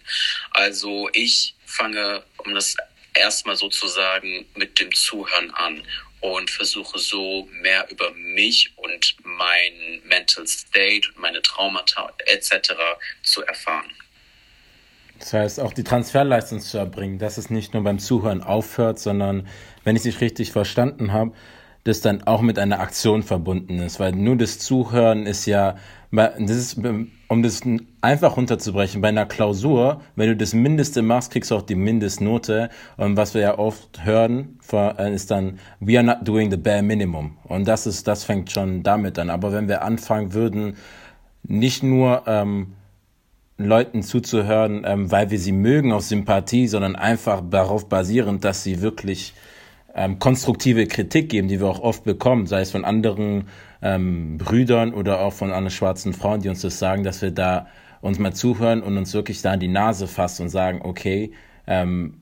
[0.50, 2.76] Also ich fange, um das
[3.14, 5.84] erstmal sozusagen mit dem Zuhören an
[6.22, 12.74] und versuche so mehr über mich und mein Mental State, meine Traumata etc.
[13.22, 13.92] zu erfahren.
[15.20, 19.48] Das heißt, auch die Transferleistung zu erbringen, dass es nicht nur beim Zuhören aufhört, sondern,
[19.84, 21.34] wenn ich dich richtig verstanden habe,
[21.84, 25.76] das dann auch mit einer Aktion verbunden ist, weil nur das Zuhören ist ja,
[26.12, 26.80] das ist,
[27.28, 27.62] um das
[28.02, 32.70] einfach runterzubrechen, bei einer Klausur, wenn du das Mindeste machst, kriegst du auch die Mindestnote.
[32.96, 36.84] Und was wir ja oft hören, äh, ist dann, we are not doing the bare
[36.84, 37.38] minimum.
[37.44, 39.30] Und das ist, das fängt schon damit an.
[39.30, 40.78] Aber wenn wir anfangen würden,
[41.42, 42.74] nicht nur ähm,
[43.58, 48.82] Leuten zuzuhören, ähm, weil wir sie mögen aus Sympathie, sondern einfach darauf basierend, dass sie
[48.82, 49.34] wirklich
[49.96, 53.48] ähm, konstruktive Kritik geben, die wir auch oft bekommen, sei es von anderen
[53.82, 57.68] ähm, Brüdern oder auch von anderen schwarzen Frauen, die uns das sagen, dass wir da
[58.02, 61.32] uns mal zuhören und uns wirklich da an die Nase fassen und sagen, okay,
[61.68, 62.16] ähm,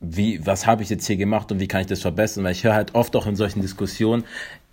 [0.00, 2.44] wie, was habe ich jetzt hier gemacht und wie kann ich das verbessern?
[2.44, 4.24] Weil ich höre halt oft auch in solchen Diskussionen,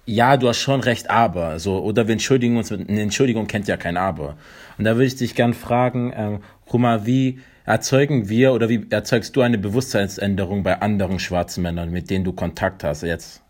[0.05, 3.75] ja, du hast schon recht, aber so oder wir entschuldigen uns eine Entschuldigung kennt ja
[3.75, 4.37] kein aber.
[4.77, 6.39] Und da würde ich dich gern fragen, ähm,
[6.71, 12.09] Ruma, wie erzeugen wir oder wie erzeugst du eine Bewusstseinsänderung bei anderen schwarzen Männern, mit
[12.09, 13.41] denen du Kontakt hast jetzt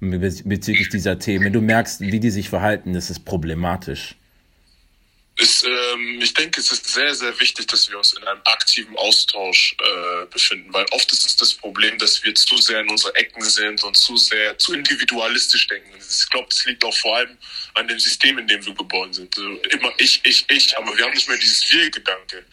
[0.00, 1.46] bezüglich dieser Themen?
[1.46, 4.14] Wenn du merkst, wie die sich verhalten, ist problematisch.
[5.40, 8.96] Ist, ähm, ich denke, es ist sehr, sehr wichtig, dass wir uns in einem aktiven
[8.96, 13.14] Austausch äh, befinden, weil oft ist es das Problem, dass wir zu sehr in unsere
[13.14, 15.90] Ecken sind und zu sehr, zu individualistisch denken.
[15.96, 17.38] Ich glaube, das liegt auch vor allem
[17.74, 19.38] an dem System, in dem wir geboren sind.
[19.38, 22.44] Also immer ich, ich, ich, aber wir haben nicht mehr dieses Wir-Gedanke.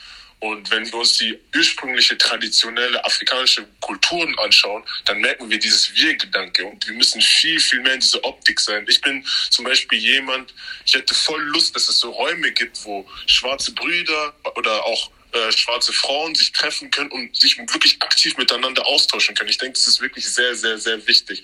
[0.45, 6.63] Und wenn wir uns die ursprüngliche traditionelle afrikanische Kulturen anschauen, dann merken wir dieses Wir-Gedanke
[6.67, 8.85] und wir müssen viel, viel mehr in dieser Optik sein.
[8.87, 10.53] Ich bin zum Beispiel jemand,
[10.85, 15.51] ich hätte voll Lust, dass es so Räume gibt, wo schwarze Brüder oder auch äh,
[15.51, 19.49] schwarze Frauen sich treffen können und sich wirklich aktiv miteinander austauschen können.
[19.49, 21.41] Ich denke, das ist wirklich sehr, sehr, sehr wichtig.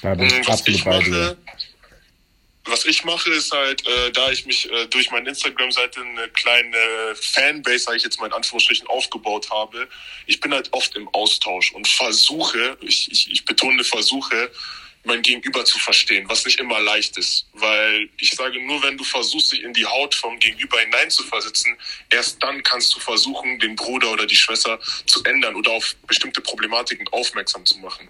[0.00, 1.36] Da bin ich Was ich mache,
[2.68, 6.76] was ich mache, ist halt, äh, da ich mich äh, durch meine Instagram-Seite eine kleine
[7.14, 9.88] Fanbase, sage ich jetzt mal in Anführungsstrichen, aufgebaut habe,
[10.26, 14.50] ich bin halt oft im Austausch und versuche, ich, ich, ich betone versuche,
[15.04, 17.46] mein Gegenüber zu verstehen, was nicht immer leicht ist.
[17.52, 21.76] Weil ich sage, nur wenn du versuchst, dich in die Haut vom Gegenüber hineinzuversetzen,
[22.10, 26.40] erst dann kannst du versuchen, den Bruder oder die Schwester zu ändern oder auf bestimmte
[26.40, 28.08] Problematiken aufmerksam zu machen.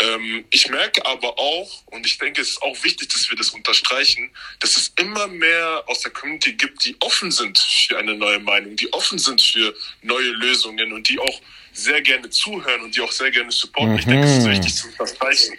[0.00, 3.50] Ähm, ich merke aber auch, und ich denke, es ist auch wichtig, dass wir das
[3.50, 8.38] unterstreichen, dass es immer mehr aus der Community gibt, die offen sind für eine neue
[8.38, 11.40] Meinung, die offen sind für neue Lösungen und die auch
[11.72, 13.98] sehr gerne zuhören und die auch sehr gerne supporten.
[13.98, 15.58] Ich denke, es ist wichtig zu unterstreichen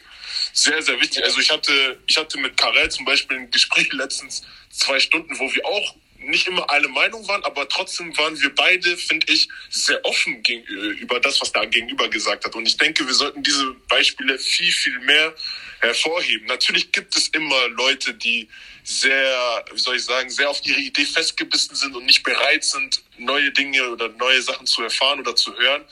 [0.53, 1.23] sehr, sehr wichtig.
[1.23, 5.53] Also ich hatte, ich hatte mit Karel zum Beispiel ein Gespräch letztens zwei Stunden, wo
[5.53, 10.03] wir auch nicht immer eine Meinung waren, aber trotzdem waren wir beide, finde ich, sehr
[10.05, 12.55] offen gegenüber das, was da gegenüber gesagt hat.
[12.55, 15.33] Und ich denke, wir sollten diese Beispiele viel, viel mehr
[15.79, 16.45] hervorheben.
[16.47, 18.49] Natürlich gibt es immer Leute, die
[18.89, 23.04] sehr, wie soll ich sagen, sehr auf ihre Idee festgebissen sind und nicht bereit sind,
[23.17, 25.86] neue Dinge oder neue Sachen zu erfahren oder zu hören.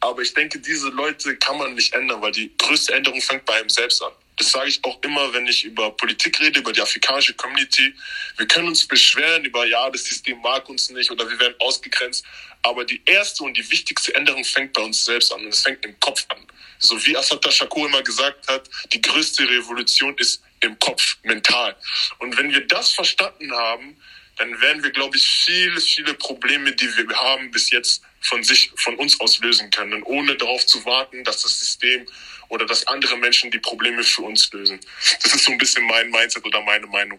[0.00, 3.54] Aber ich denke, diese Leute kann man nicht ändern, weil die größte Änderung fängt bei
[3.54, 4.12] einem selbst an.
[4.38, 7.92] Das sage ich auch immer, wenn ich über Politik rede, über die afrikanische Community.
[8.38, 12.24] Wir können uns beschweren über, ja, das System mag uns nicht oder wir werden ausgegrenzt.
[12.62, 15.84] Aber die erste und die wichtigste Änderung fängt bei uns selbst an und es fängt
[15.84, 16.38] im Kopf an.
[16.78, 21.76] So wie Assata Shakur immer gesagt hat, die größte Revolution ist im Kopf, mental.
[22.18, 23.96] Und wenn wir das verstanden haben,
[24.38, 28.70] dann werden wir, glaube ich, viele, viele Probleme, die wir haben, bis jetzt von sich,
[28.76, 32.06] von uns aus lösen können, ohne darauf zu warten, dass das System
[32.48, 34.80] oder dass andere Menschen die Probleme für uns lösen.
[35.22, 37.18] Das ist so ein bisschen mein Mindset oder meine Meinung.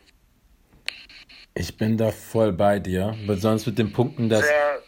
[1.56, 4.84] Ich bin da voll bei dir, besonders mit den Punkten, dass Sehr,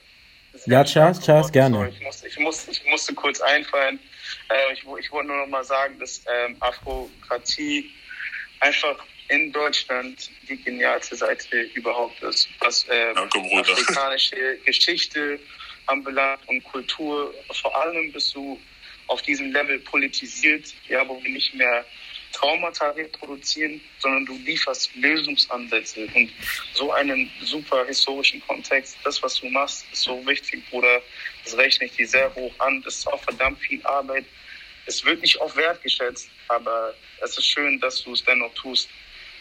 [0.53, 1.77] sehr Ja, Charles, Charles, gerne.
[1.77, 3.99] Sorry, Ich, muss, ich, muss, ich musste kurz einfallen.
[4.49, 7.91] Äh, ich, ich wollte nur noch mal sagen, dass ähm, Afrokratie
[8.61, 15.39] einfach in Deutschland die genialste Seite überhaupt ist, was ähm, Danke, afrikanische Geschichte
[15.87, 17.33] anbelangt und Kultur.
[17.61, 18.59] Vor allem bist du
[19.07, 21.85] auf diesem Level politisiert, ja, wo wir nicht mehr
[22.33, 26.31] Traumata reproduzieren, sondern du lieferst Lösungsansätze und
[26.73, 28.97] so einen super historischen Kontext.
[29.03, 31.01] Das, was du machst, ist so wichtig, Bruder.
[31.43, 32.81] Das rechne ich dir sehr hoch an.
[32.83, 34.25] Das ist auch verdammt viel Arbeit.
[34.85, 38.89] Es wird nicht oft wertgeschätzt, aber es ist schön, dass du es dennoch tust.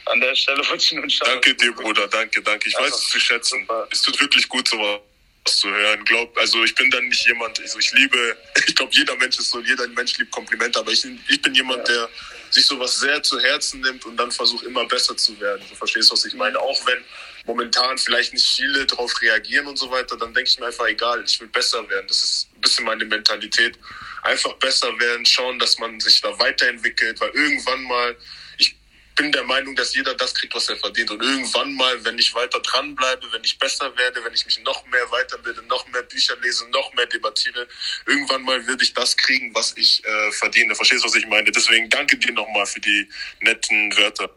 [0.07, 1.73] An der Stelle wollte ich nur einen Danke dir.
[1.73, 2.69] Bruder, danke, danke.
[2.69, 3.61] Ich weiß Also, es zu schätzen.
[3.61, 3.89] super.
[3.91, 5.01] Es tut wirklich gut, sowas
[5.47, 6.05] zu hören.
[6.05, 9.51] Glaub, also ich bin dann nicht jemand, also ich liebe, ich glaube, jeder Mensch ist
[9.51, 12.09] so, jeder Mensch liebt Komplimente, aber ich, ich bin jemand, der
[12.51, 15.63] sich sowas sehr zu Herzen nimmt und dann versucht, immer besser zu werden.
[15.69, 16.59] Du verstehst, was ich meine?
[16.59, 17.03] Auch wenn
[17.47, 21.23] momentan vielleicht nicht viele darauf reagieren und so weiter, dann denke ich mir einfach, egal,
[21.25, 22.07] ich will besser werden.
[22.09, 23.79] Das ist bisschen meine Mentalität.
[24.23, 28.17] Einfach besser werden, schauen, dass man sich da weiterentwickelt, weil irgendwann mal,
[28.59, 28.77] ich
[29.17, 31.11] bin der Meinung, dass jeder das kriegt, was er verdient.
[31.11, 34.85] Und irgendwann mal, wenn ich weiter dranbleibe, wenn ich besser werde, wenn ich mich noch
[34.87, 37.67] mehr weiterbilde, noch mehr Bücher lese, noch mehr debattiere,
[38.07, 40.75] irgendwann mal würde ich das kriegen, was ich äh, verdiene.
[40.75, 41.51] Verstehst du, was ich meine?
[41.51, 43.09] Deswegen danke dir nochmal für die
[43.41, 44.31] netten Wörter.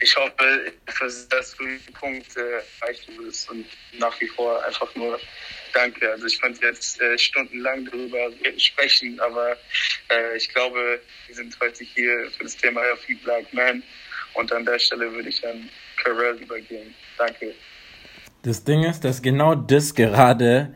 [0.00, 0.72] Ich hoffe,
[1.28, 5.18] dass du den Punkt äh, erreichen wirst und nach wie vor einfach nur
[5.72, 6.10] danke.
[6.10, 9.52] Also ich könnte jetzt äh, stundenlang darüber sprechen, aber
[10.10, 13.82] äh, ich glaube, wir sind heute hier für das Thema Healthy Black Man
[14.34, 15.68] und an der Stelle würde ich an
[16.02, 16.94] Carell übergehen.
[17.16, 17.54] Danke.
[18.42, 20.74] Das Ding ist, dass genau das gerade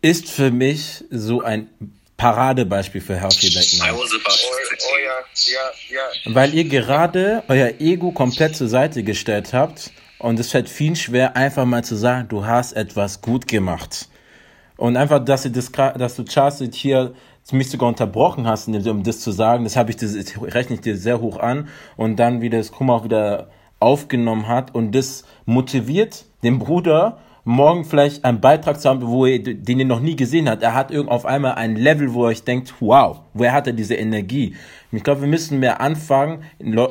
[0.00, 1.68] ist für mich so ein
[2.16, 6.34] Paradebeispiel für Healthy Black to Oh, oh ja, ja, ja.
[6.34, 11.36] Weil ihr gerade euer Ego komplett zur Seite gestellt habt und es fällt viel schwer,
[11.36, 14.08] einfach mal zu sagen, du hast etwas gut gemacht.
[14.76, 17.12] Und einfach, dass, ihr das, dass du Charles hier
[17.50, 21.20] mich sogar unterbrochen hast, um das zu sagen, das ich, das rechne ich dir sehr
[21.20, 21.68] hoch an.
[21.96, 23.48] Und dann wieder das Kummer auch wieder
[23.80, 29.38] aufgenommen hat und das motiviert den Bruder, morgen vielleicht einen Beitrag zu haben, wo er,
[29.38, 30.62] den ihr noch nie gesehen habt.
[30.62, 33.72] Er hat irgend auf einmal ein Level, wo ihr euch denkt, wow, woher hat er
[33.72, 34.54] diese Energie?
[34.92, 36.44] Ich glaube, wir müssen mehr anfangen,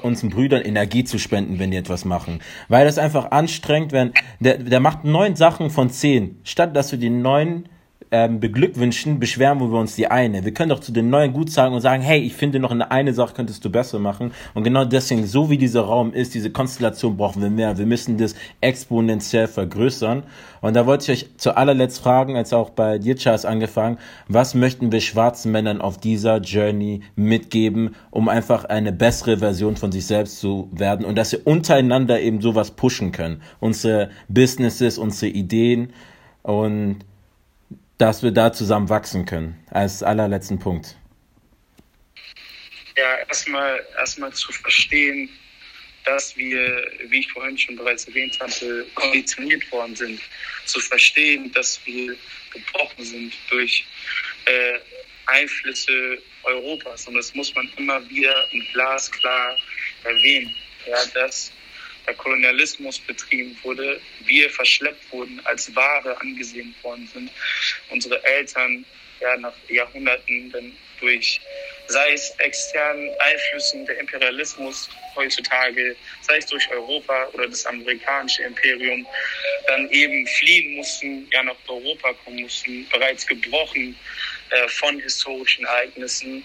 [0.03, 2.39] unseren Brüdern Energie zu spenden, wenn die etwas machen.
[2.67, 6.39] Weil das einfach anstrengend, wenn, der, der macht neun Sachen von zehn.
[6.43, 7.65] Statt dass wir die neun
[8.11, 10.43] ähm, beglückwünschen, beschweren wir uns die eine.
[10.43, 12.91] Wir können doch zu den neuen gut sagen und sagen, hey, ich finde noch eine,
[12.91, 14.33] eine Sache könntest du besser machen.
[14.53, 17.77] Und genau deswegen, so wie dieser Raum ist, diese Konstellation brauchen wir mehr.
[17.77, 20.23] Wir müssen das exponentiell vergrößern.
[20.59, 23.97] Und da wollte ich euch zu allerletzt fragen, als auch bei dir, Charles, angefangen,
[24.27, 29.91] was möchten wir schwarzen Männern auf dieser Journey mitgeben, um einfach eine bessere Version von
[29.93, 33.41] sich selbst zu werden und dass wir untereinander eben sowas pushen können.
[33.61, 35.93] Unsere Businesses, unsere Ideen
[36.43, 36.97] und
[38.01, 39.63] dass wir da zusammen wachsen können.
[39.69, 40.97] Als allerletzten Punkt.
[42.97, 45.29] Ja, erstmal erstmal zu verstehen,
[46.05, 50.19] dass wir, wie ich vorhin schon bereits erwähnt hatte, konditioniert worden sind.
[50.65, 52.15] Zu verstehen, dass wir
[52.51, 53.85] gebrochen sind durch
[54.45, 54.79] äh,
[55.27, 57.07] Einflüsse Europas.
[57.07, 58.33] Und das muss man immer wieder
[58.73, 59.55] glasklar
[60.05, 60.51] erwähnen.
[60.87, 61.51] Ja, dass
[62.07, 67.31] der Kolonialismus betrieben wurde, wir verschleppt wurden, als Ware angesehen worden sind,
[67.89, 68.85] unsere Eltern
[69.19, 71.41] ja, nach Jahrhunderten dann durch,
[71.87, 79.05] sei es externen Einflüssen der Imperialismus heutzutage, sei es durch Europa oder das amerikanische Imperium,
[79.67, 83.95] dann eben fliehen mussten, ja nach Europa kommen mussten, bereits gebrochen
[84.51, 86.43] äh, von historischen Ereignissen.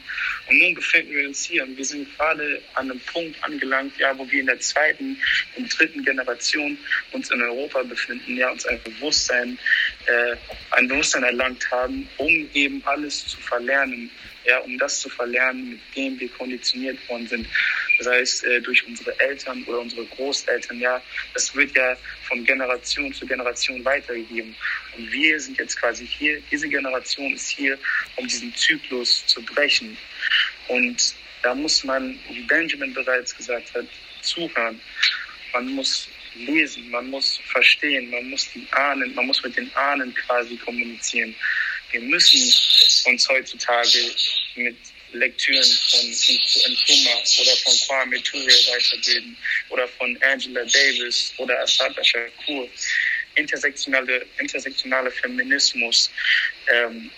[0.48, 4.16] Und nun befinden wir uns hier und wir sind gerade an einem Punkt angelangt, ja,
[4.16, 5.20] wo wir in der zweiten
[5.56, 6.78] und dritten Generation
[7.10, 9.58] uns in Europa befinden, ja, uns ein Bewusstsein,
[10.06, 10.36] äh,
[10.70, 14.08] ein Bewusstsein erlangt haben, um eben alles zu verlernen,
[14.44, 17.46] ja, um das zu verlernen, mit dem wir konditioniert worden sind.
[17.98, 21.02] Das heißt, äh, durch unsere Eltern oder unsere Großeltern, ja,
[21.34, 21.96] das wird ja
[22.28, 24.54] von Generation zu Generation weitergegeben.
[24.96, 27.78] Und wir sind jetzt quasi hier, diese Generation ist hier,
[28.16, 29.96] um diesen Zyklus zu brechen.
[30.68, 33.86] Und da muss man, wie Benjamin bereits gesagt hat,
[34.22, 34.80] zuhören.
[35.52, 40.12] Man muss lesen, man muss verstehen, man muss die Ahnen, man muss mit den Ahnen
[40.14, 41.34] quasi kommunizieren.
[41.92, 42.40] Wir müssen
[43.10, 43.98] uns heutzutage
[44.56, 44.76] mit
[45.12, 49.36] Lektüren von Nkrumah oder von Kwame Ture weiterbilden
[49.70, 52.68] oder von Angela Davis oder Assad Shakur.
[53.36, 56.10] Intersektionale, intersektionale Feminismus,
[56.72, 57.10] ähm,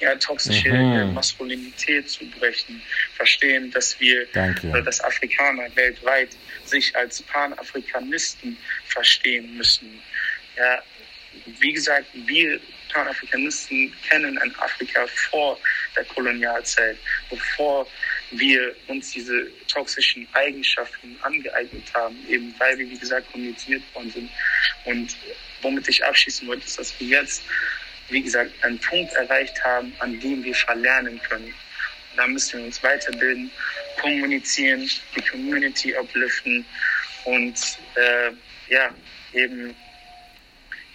[0.00, 1.14] ja, toxische Mhm.
[1.14, 2.80] Maskulinität zu brechen,
[3.16, 4.82] verstehen, dass wir, Danke.
[4.84, 6.28] dass Afrikaner weltweit
[6.64, 10.00] sich als Panafrikanisten verstehen müssen.
[10.56, 10.82] Ja,
[11.60, 12.60] wie gesagt, wir
[12.92, 15.58] Panafrikanisten kennen ein Afrika vor
[15.96, 16.96] der Kolonialzeit,
[17.30, 17.86] bevor
[18.30, 24.30] wir uns diese toxischen Eigenschaften angeeignet haben, eben weil wir, wie gesagt, konditioniert worden sind.
[24.84, 25.16] Und
[25.62, 27.42] womit ich abschließen wollte, ist, dass wir jetzt,
[28.08, 31.54] wie gesagt, einen Punkt erreicht haben, an dem wir verlernen können.
[32.16, 33.50] Da müssen wir uns weiterbilden,
[34.00, 36.64] kommunizieren, die Community upliften
[37.24, 38.30] und äh,
[38.72, 38.92] ja,
[39.32, 39.74] eben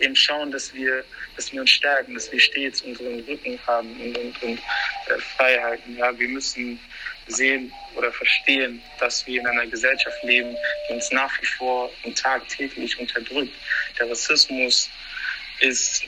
[0.04, 1.04] eben schauen, dass wir,
[1.36, 5.98] dass wir uns stärken, dass wir stets unseren Rücken haben und, und äh, Freiheiten.
[5.98, 6.80] Ja, wir müssen
[7.28, 10.56] sehen oder verstehen, dass wir in einer Gesellschaft leben,
[10.88, 13.54] die uns nach wie vor und tagtäglich unterdrückt.
[14.00, 14.90] Der Rassismus
[15.60, 16.04] ist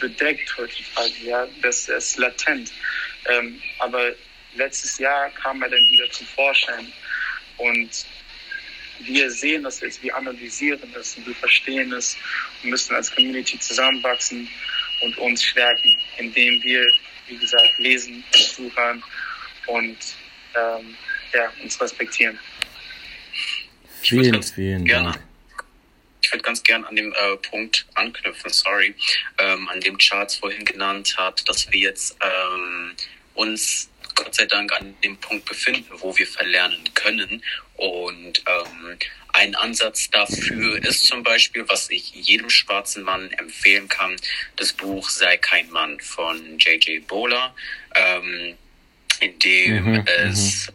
[0.00, 2.72] bedeckt heutzutage, ja, das ist latent.
[3.26, 4.12] Ähm, aber
[4.54, 6.90] letztes Jahr kam er dann wieder zum Vorschein
[7.58, 8.06] und
[9.00, 12.16] wir sehen das jetzt, wir analysieren das und wir verstehen es
[12.62, 14.48] und müssen als Community zusammenwachsen
[15.02, 16.84] und uns stärken, indem wir,
[17.28, 19.02] wie gesagt, lesen, zuhören
[19.66, 19.96] und
[20.54, 20.96] ähm,
[21.32, 22.38] ja, uns respektieren.
[24.02, 25.24] Vielen, ganz vielen gerne- Dank.
[26.20, 28.94] Ich würde ganz gern an dem äh, Punkt anknüpfen, sorry,
[29.38, 32.92] ähm, an dem Charles vorhin genannt hat, dass wir jetzt ähm,
[33.34, 33.88] uns
[34.18, 37.42] Gott sei Dank an dem Punkt befinden, wo wir verlernen können.
[37.76, 38.98] Und ähm,
[39.32, 44.16] ein Ansatz dafür ist zum Beispiel, was ich jedem schwarzen Mann empfehlen kann,
[44.56, 47.06] das Buch Sei kein Mann von J.J.
[47.06, 47.54] Bowler,
[47.94, 48.56] ähm,
[49.20, 50.72] in dem Mhm, es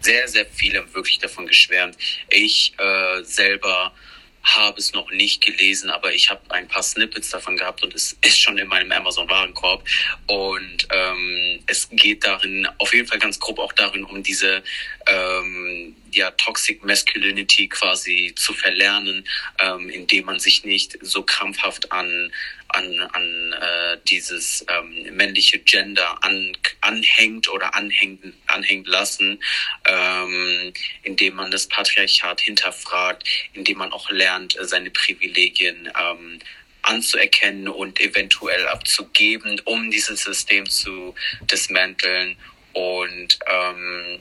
[0.00, 1.96] sehr, sehr viele wirklich davon geschwärmt.
[2.28, 3.94] Ich äh, selber
[4.42, 8.16] habe es noch nicht gelesen, aber ich habe ein paar Snippets davon gehabt und es
[8.24, 9.86] ist schon in meinem Amazon-Warenkorb.
[10.26, 14.62] Und ähm, es geht darin auf jeden Fall ganz grob auch darin, um diese
[15.06, 19.26] ähm, ja, Toxic Masculinity quasi zu verlernen,
[19.60, 22.32] ähm, indem man sich nicht so krampfhaft an
[22.74, 29.40] an, an äh, dieses ähm, männliche Gender an, anhängt oder anhängen, anhängen lassen,
[29.86, 36.38] ähm, indem man das Patriarchat hinterfragt, indem man auch lernt, seine Privilegien ähm,
[36.82, 42.36] anzuerkennen und eventuell abzugeben, um dieses System zu dismanteln.
[42.72, 44.20] Und ähm,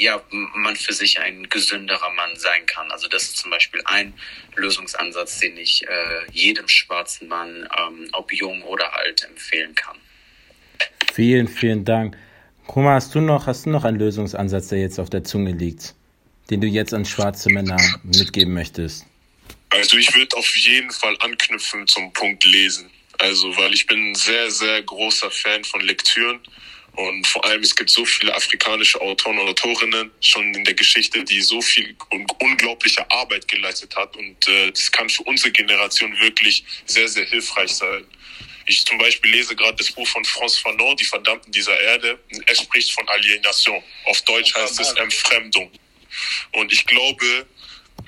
[0.00, 2.90] ja, man für sich ein gesünderer Mann sein kann.
[2.90, 4.14] Also das ist zum Beispiel ein
[4.56, 9.96] Lösungsansatz, den ich äh, jedem schwarzen Mann, ähm, ob jung oder alt, empfehlen kann.
[11.12, 12.16] Vielen, vielen Dank.
[12.66, 15.94] Kuma, hast du noch, hast du noch einen Lösungsansatz, der jetzt auf der Zunge liegt,
[16.50, 19.04] den du jetzt an schwarze Männer mitgeben möchtest?
[19.70, 22.90] Also ich würde auf jeden Fall anknüpfen zum Punkt Lesen.
[23.18, 26.40] Also weil ich bin ein sehr, sehr großer Fan von Lektüren.
[26.96, 31.24] Und vor allem, es gibt so viele afrikanische Autoren und Autorinnen schon in der Geschichte,
[31.24, 34.16] die so viel un unglaubliche Arbeit geleistet hat.
[34.16, 38.04] Und äh, das kann für unsere Generation wirklich sehr, sehr hilfreich sein.
[38.66, 42.18] Ich zum Beispiel lese gerade das Buch von Franz Fanon, Die Verdammten dieser Erde.
[42.46, 43.82] Er spricht von Alienation.
[44.04, 45.70] Auf Deutsch heißt es Entfremdung.
[46.52, 47.46] Und ich glaube,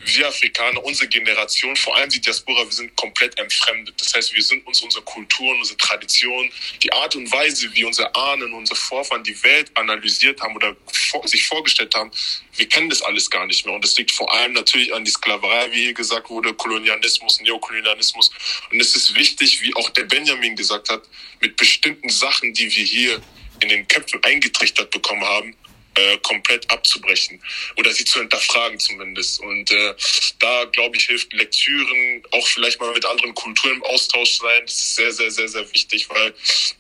[0.05, 4.01] wir Afrikaner, unsere Generation, vor allem die Diaspora, wir sind komplett entfremdet.
[4.01, 6.51] Das heißt, wir sind uns unsere Kulturen, unsere Traditionen,
[6.83, 10.77] die Art und Weise, wie unsere Ahnen, unsere Vorfahren die Welt analysiert haben oder
[11.25, 12.11] sich vorgestellt haben,
[12.57, 13.75] wir kennen das alles gar nicht mehr.
[13.75, 18.31] Und das liegt vor allem natürlich an die Sklaverei, wie hier gesagt wurde, Kolonialismus, Neokolonialismus.
[18.71, 21.03] Und es ist wichtig, wie auch der Benjamin gesagt hat,
[21.41, 23.23] mit bestimmten Sachen, die wir hier
[23.61, 25.55] in den Köpfen eingetrichtert bekommen haben,
[25.95, 27.41] äh, komplett abzubrechen
[27.77, 29.41] oder sie zu hinterfragen zumindest.
[29.41, 29.95] Und äh,
[30.39, 34.63] da, glaube ich, hilft Lektüren, auch vielleicht mal mit anderen Kulturen im Austausch sein.
[34.65, 36.35] Das ist sehr, sehr, sehr, sehr wichtig, weil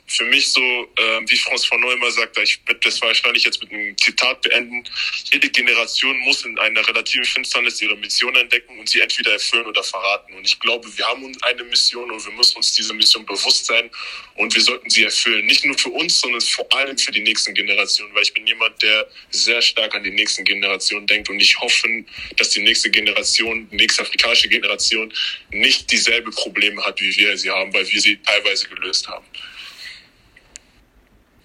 [0.07, 3.61] für mich so, äh, wie Franz von Neu immer sagt, ich werde das wahrscheinlich jetzt
[3.61, 4.85] mit einem Zitat beenden,
[5.33, 9.83] jede Generation muss in einer relativen Finsternis ihre Mission entdecken und sie entweder erfüllen oder
[9.83, 10.35] verraten.
[10.35, 13.91] Und ich glaube, wir haben eine Mission und wir müssen uns dieser Mission bewusst sein
[14.37, 15.47] und wir sollten sie erfüllen.
[15.47, 18.81] Nicht nur für uns, sondern vor allem für die nächsten Generationen, weil ich bin jemand,
[18.83, 21.89] der sehr stark an die nächsten Generationen denkt und ich hoffe,
[22.37, 25.13] dass die nächste Generation, die nächste afrikanische Generation
[25.51, 29.25] nicht dieselbe Probleme hat, wie wir sie haben, weil wir sie teilweise gelöst haben.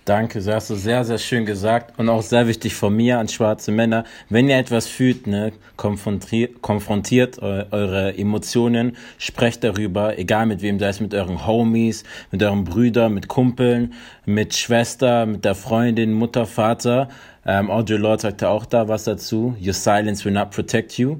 [0.07, 3.27] Danke, das hast du sehr, sehr schön gesagt und auch sehr wichtig von mir an
[3.27, 4.05] schwarze Männer.
[4.29, 10.79] Wenn ihr etwas fühlt, ne, konfrontiert, konfrontiert eu eure Emotionen, sprecht darüber, egal mit wem,
[10.79, 13.95] sei es mit euren Homies, mit euren Brüdern, mit Kumpeln,
[14.25, 17.09] mit Schwester, mit der Freundin, Mutter, Vater.
[17.45, 19.57] Ähm, Audre Lorde sagte auch da was dazu.
[19.61, 21.17] Your silence will not protect you.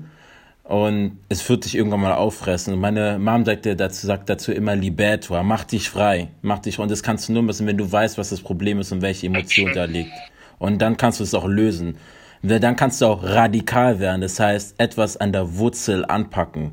[0.67, 2.73] Und es wird dich irgendwann mal auffressen.
[2.73, 6.77] Und meine Mom sagt, dir dazu, sagt dazu immer Liberator, mach dich frei, mach dich
[6.77, 9.27] Und das kannst du nur machen, wenn du weißt, was das Problem ist und welche
[9.27, 10.11] Emotion da liegt.
[10.59, 11.95] Und dann kannst du es auch lösen.
[12.41, 14.19] Dann kannst du auch radikal werden.
[14.19, 16.71] Das heißt, etwas an der Wurzel anpacken.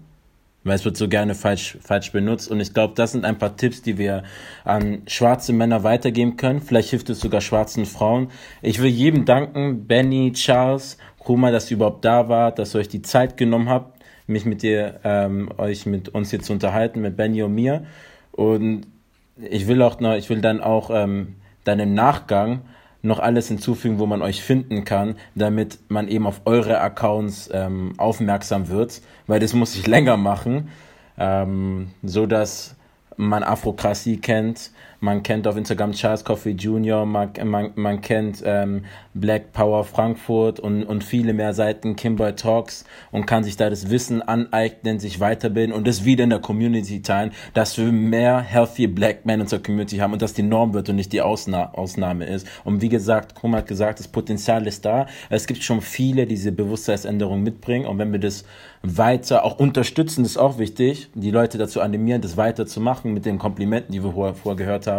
[0.65, 2.51] Weil es wird so gerne falsch, falsch benutzt.
[2.51, 4.25] Und ich glaube, das sind ein paar Tipps, die wir
[4.65, 6.61] an schwarze Männer weitergeben können.
[6.63, 8.29] Vielleicht hilft es sogar schwarzen Frauen.
[8.61, 10.97] Ich will jedem danken, Benny, Charles,
[11.29, 14.63] Ruma, dass ihr überhaupt da wart, dass ihr euch die Zeit genommen habt, mich mit
[14.63, 17.85] dir, ähm, euch mit uns hier zu unterhalten, mit Benny und mir.
[18.33, 18.87] Und
[19.37, 22.63] ich will auch noch, ich will dann auch ähm, dann im Nachgang
[23.03, 27.93] noch alles hinzufügen, wo man euch finden kann, damit man eben auf eure Accounts ähm,
[27.99, 30.69] aufmerksam wird, weil das muss ich länger machen,
[31.19, 32.77] ähm, so dass
[33.17, 34.73] man Afrokratie kennt,
[35.05, 40.59] man kennt auf Instagram Charles Coffee Jr., man, man, man kennt ähm, Black Power Frankfurt
[40.59, 45.21] und, und viele mehr Seiten, Kimboy Talks und kann sich da das Wissen aneignen, sich
[45.21, 49.41] weiterbilden und das wieder in der Community teilen, dass wir mehr healthy Black Men in
[49.43, 52.47] unserer Community haben und dass die Norm wird und nicht die Ausna Ausnahme ist.
[52.65, 55.07] Und wie gesagt, Krum hat gesagt, das Potenzial ist da.
[55.29, 58.45] Es gibt schon viele, die diese Bewusstseinsänderung mitbringen und wenn wir das
[58.85, 63.93] weiter auch unterstützen, ist auch wichtig, die Leute dazu animieren, das weiterzumachen mit den Komplimenten,
[63.93, 64.94] die wir vorher gehört haben,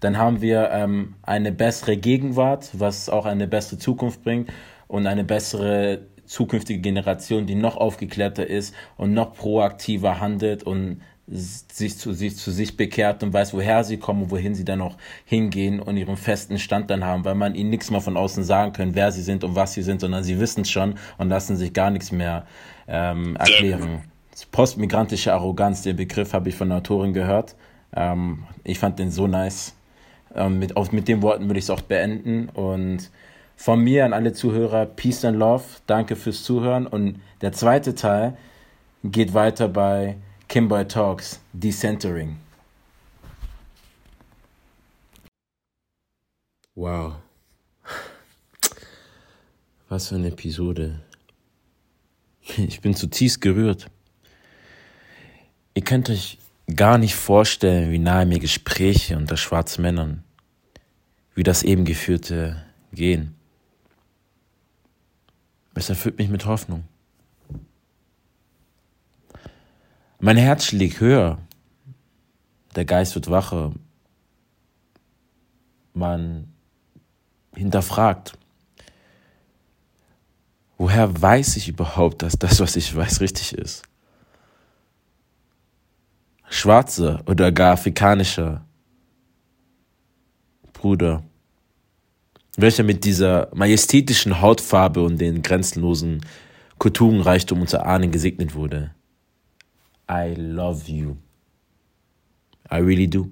[0.00, 4.50] dann haben wir ähm, eine bessere Gegenwart, was auch eine bessere Zukunft bringt.
[4.90, 11.96] und eine bessere zukünftige Generation, die noch aufgeklärter ist und noch proaktiver handelt und sich
[11.96, 14.96] zu, sich zu sich bekehrt und weiß, woher sie kommen und wohin sie dann auch
[15.24, 18.72] hingehen und ihren festen Stand dann haben, weil man ihnen nichts mehr von außen sagen
[18.72, 21.56] kann, wer sie sind und was sie sind, sondern sie wissen es schon und lassen
[21.56, 22.46] sich gar nichts mehr
[22.88, 24.02] ähm, erklären.
[24.50, 27.54] Postmigrantische Arroganz, den Begriff habe ich von einer Autorin gehört.
[27.94, 29.74] Ähm, ich fand den so nice.
[30.34, 33.10] Ähm, mit, auf, mit den Worten würde ich es auch beenden und
[33.56, 38.36] von mir an alle Zuhörer, Peace and Love, danke fürs Zuhören und der zweite Teil
[39.04, 40.16] geht weiter bei
[40.48, 42.36] Kimboy Talks, Decentering.
[46.74, 47.16] Wow.
[49.88, 51.00] Was für eine Episode.
[52.56, 53.90] Ich bin zutiefst gerührt.
[55.74, 56.38] Ihr könnt euch
[56.76, 60.24] gar nicht vorstellen, wie nahe mir Gespräche unter schwarzen Männern,
[61.34, 63.34] wie das eben geführte, gehen.
[65.74, 66.84] Es erfüllt mich mit Hoffnung.
[70.18, 71.38] Mein Herz schlägt höher.
[72.76, 73.72] Der Geist wird wacher.
[75.94, 76.52] Man
[77.54, 78.36] hinterfragt.
[80.76, 83.82] Woher weiß ich überhaupt, dass das, was ich weiß, richtig ist?
[86.50, 88.66] Schwarzer oder gar afrikanischer
[90.72, 91.22] Bruder,
[92.56, 96.26] welcher mit dieser majestätischen Hautfarbe und den grenzenlosen
[96.78, 98.92] Kulturenreichtum unserer Ahnen gesegnet wurde.
[100.10, 101.16] I love you.
[102.70, 103.30] I really do.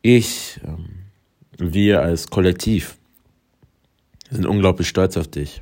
[0.00, 1.04] Ich, ähm,
[1.58, 2.96] wir als Kollektiv
[4.30, 5.60] sind unglaublich stolz auf dich.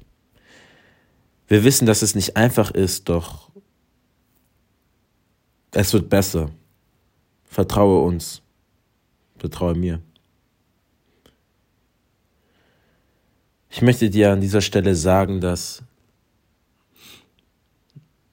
[1.48, 3.45] Wir wissen, dass es nicht einfach ist, doch
[5.76, 6.50] es wird besser.
[7.44, 8.42] Vertraue uns.
[9.38, 10.00] Vertraue mir.
[13.70, 15.82] Ich möchte dir an dieser Stelle sagen, dass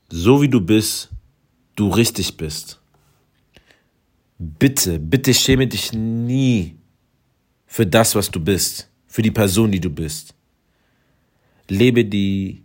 [0.10, 1.10] so wie du bist,
[1.76, 2.80] du richtig bist.
[4.38, 6.78] Bitte, bitte schäme dich nie
[7.66, 10.34] für das, was du bist, für die Person, die du bist.
[11.68, 12.64] Lebe die,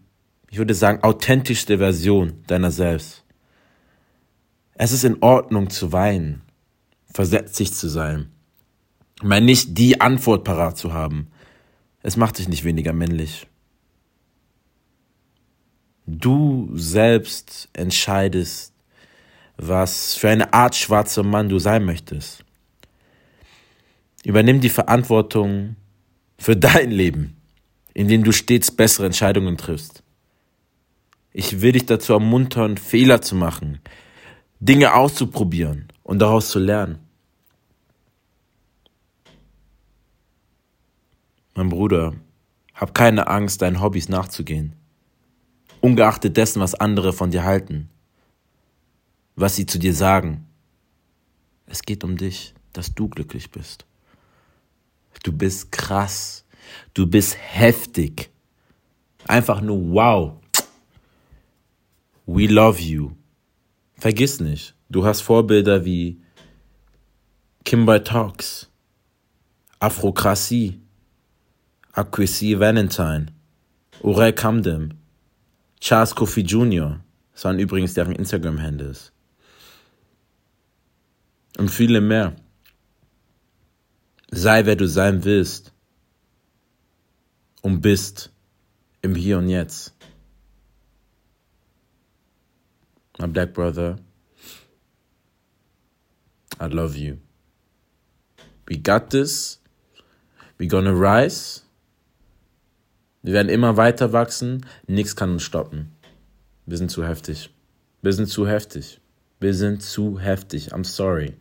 [0.50, 3.24] ich würde sagen, authentischste Version deiner selbst.
[4.80, 6.42] Es ist in Ordnung zu weinen,
[7.12, 8.30] versetzlich zu sein,
[9.20, 11.32] mal nicht die Antwort parat zu haben.
[12.00, 13.48] Es macht dich nicht weniger männlich.
[16.06, 18.72] Du selbst entscheidest,
[19.56, 22.44] was für eine Art schwarzer Mann du sein möchtest.
[24.24, 25.74] Übernimm die Verantwortung
[26.38, 27.36] für dein Leben,
[27.94, 30.04] in dem du stets bessere Entscheidungen triffst.
[31.32, 33.80] Ich will dich dazu ermuntern, Fehler zu machen,
[34.60, 36.98] Dinge auszuprobieren und daraus zu lernen.
[41.54, 42.14] Mein Bruder,
[42.74, 44.78] hab keine Angst, deinen Hobbys nachzugehen
[45.80, 47.88] ungeachtet dessen, was andere von dir halten,
[49.36, 50.46] was sie zu dir sagen.
[51.66, 53.86] Es geht um dich, dass du glücklich bist.
[55.22, 56.44] Du bist krass.
[56.94, 58.30] Du bist heftig.
[59.26, 60.32] Einfach nur wow.
[62.26, 63.12] We love you.
[63.98, 66.22] Vergiss nicht, du hast Vorbilder wie
[67.64, 68.70] Kimber Talks,
[69.80, 70.80] Afrokratie,
[71.92, 73.26] Aquisi Valentine,
[74.00, 74.94] Urel Kamdem,
[75.80, 77.00] Charles Kofi Jr.
[77.32, 79.12] Das waren übrigens deren Instagram-Handles.
[81.58, 82.36] Und viele mehr.
[84.30, 85.72] Sei wer du sein willst
[87.62, 88.30] und bist
[89.02, 89.97] im Hier und Jetzt.
[93.18, 93.96] My black brother,
[96.60, 97.18] I love you.
[98.68, 99.58] We got this.
[100.58, 101.62] We gonna rise.
[103.22, 104.64] Wir werden immer weiter wachsen.
[104.86, 105.92] Nichts kann uns stoppen.
[106.66, 107.50] Wir sind zu heftig.
[108.02, 109.00] Wir sind zu heftig.
[109.40, 110.72] Wir sind zu heftig.
[110.72, 111.36] I'm sorry.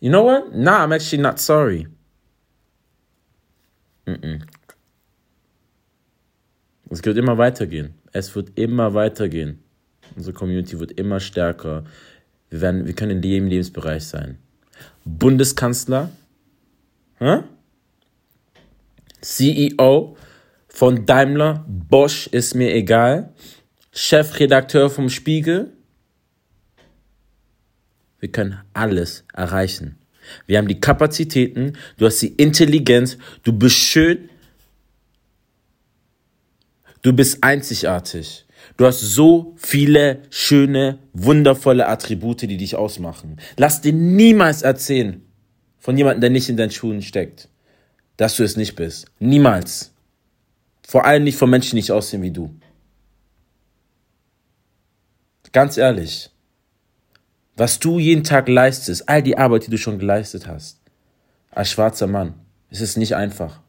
[0.00, 0.54] You know what?
[0.54, 1.88] Nah, I'm actually not sorry.
[4.06, 4.42] Mm -mm.
[6.90, 7.94] Es wird immer weitergehen.
[8.12, 9.62] Es wird immer weitergehen.
[10.14, 11.84] Unsere Community wird immer stärker.
[12.50, 14.38] Wir, werden, wir können in jedem Lebensbereich sein.
[15.04, 16.10] Bundeskanzler?
[17.18, 17.42] Huh?
[19.20, 20.16] CEO
[20.68, 23.32] von Daimler, Bosch ist mir egal,
[23.92, 25.72] Chefredakteur vom Spiegel.
[28.20, 29.98] Wir können alles erreichen.
[30.46, 34.28] Wir haben die Kapazitäten, du hast die Intelligenz, du bist schön,
[37.02, 38.45] du bist einzigartig.
[38.76, 43.38] Du hast so viele schöne, wundervolle Attribute, die dich ausmachen.
[43.56, 45.22] Lass dir niemals erzählen
[45.78, 47.48] von jemandem, der nicht in deinen Schuhen steckt.
[48.16, 49.10] dass du es nicht bist.
[49.18, 49.92] Niemals.
[50.86, 52.54] Vor allem nicht von Menschen, die nicht aussehen wie du.
[55.52, 56.30] Ganz ehrlich.
[57.56, 60.80] Was du jeden Tag leistest, all die Arbeit, die du schon geleistet hast,
[61.50, 62.34] als schwarzer Mann,
[62.70, 63.60] es ist nicht einfach.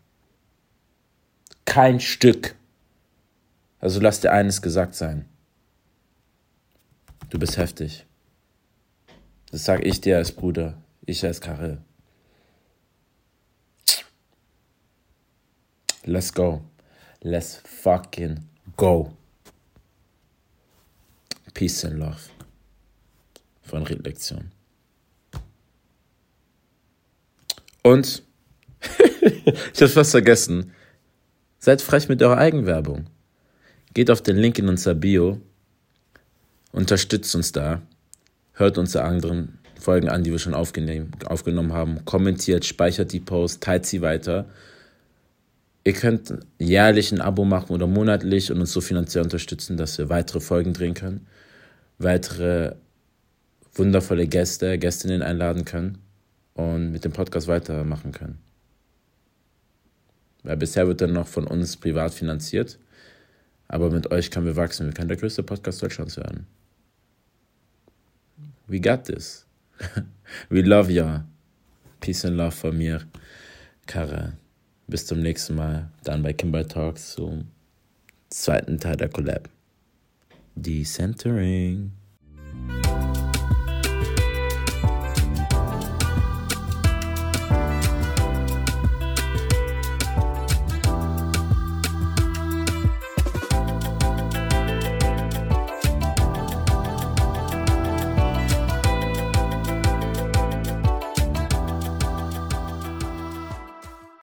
[1.66, 2.56] Kein Stück.
[3.80, 5.28] Also lass dir eines gesagt sein.
[7.30, 8.06] Du bist heftig.
[9.52, 11.82] Das sag ich dir als Bruder, ich als Karel.
[16.04, 16.62] Let's go.
[17.22, 18.40] Let's fucking
[18.78, 19.14] go.
[21.54, 22.30] Peace and love.
[23.62, 24.52] Von Redlektion.
[27.84, 28.24] Und
[29.74, 30.74] ich hab's fast vergessen.
[31.60, 33.08] Seid frech mit eurer Eigenwerbung.
[33.98, 35.42] Geht auf den Link in unser Bio.
[36.72, 37.82] Unterstützt uns da.
[38.54, 42.06] Hört unsere anderen Folgen an, die wir schon aufgenommen haben.
[42.06, 44.46] Kommentiert, speichert die Post, teilt sie weiter.
[45.84, 50.10] Ihr könnt jährlich ein Abo machen oder monatlich und uns so finanziell unterstützen, dass wir
[50.10, 51.26] weitere Folgen drehen können,
[51.98, 52.76] weitere
[53.74, 55.98] wundervolle Gäste, Gästinnen einladen können
[56.54, 58.38] und mit dem Podcast weitermachen können.
[60.44, 62.78] Weil bisher wird er noch von uns privat finanziert,
[63.68, 64.88] aber mit euch können wir wachsen.
[64.88, 66.48] Wir können der größte Podcast Deutschlands werden.
[68.68, 69.46] We got this.
[70.50, 71.26] We love ya.
[72.00, 73.02] Peace and love von mir,
[73.86, 74.34] Karre.
[74.88, 75.90] Bis zum nächsten Mal.
[76.04, 77.48] Dann bei Kimber Talks zum
[78.30, 79.50] zweiten Teil der Collab.
[80.56, 81.92] Decentering.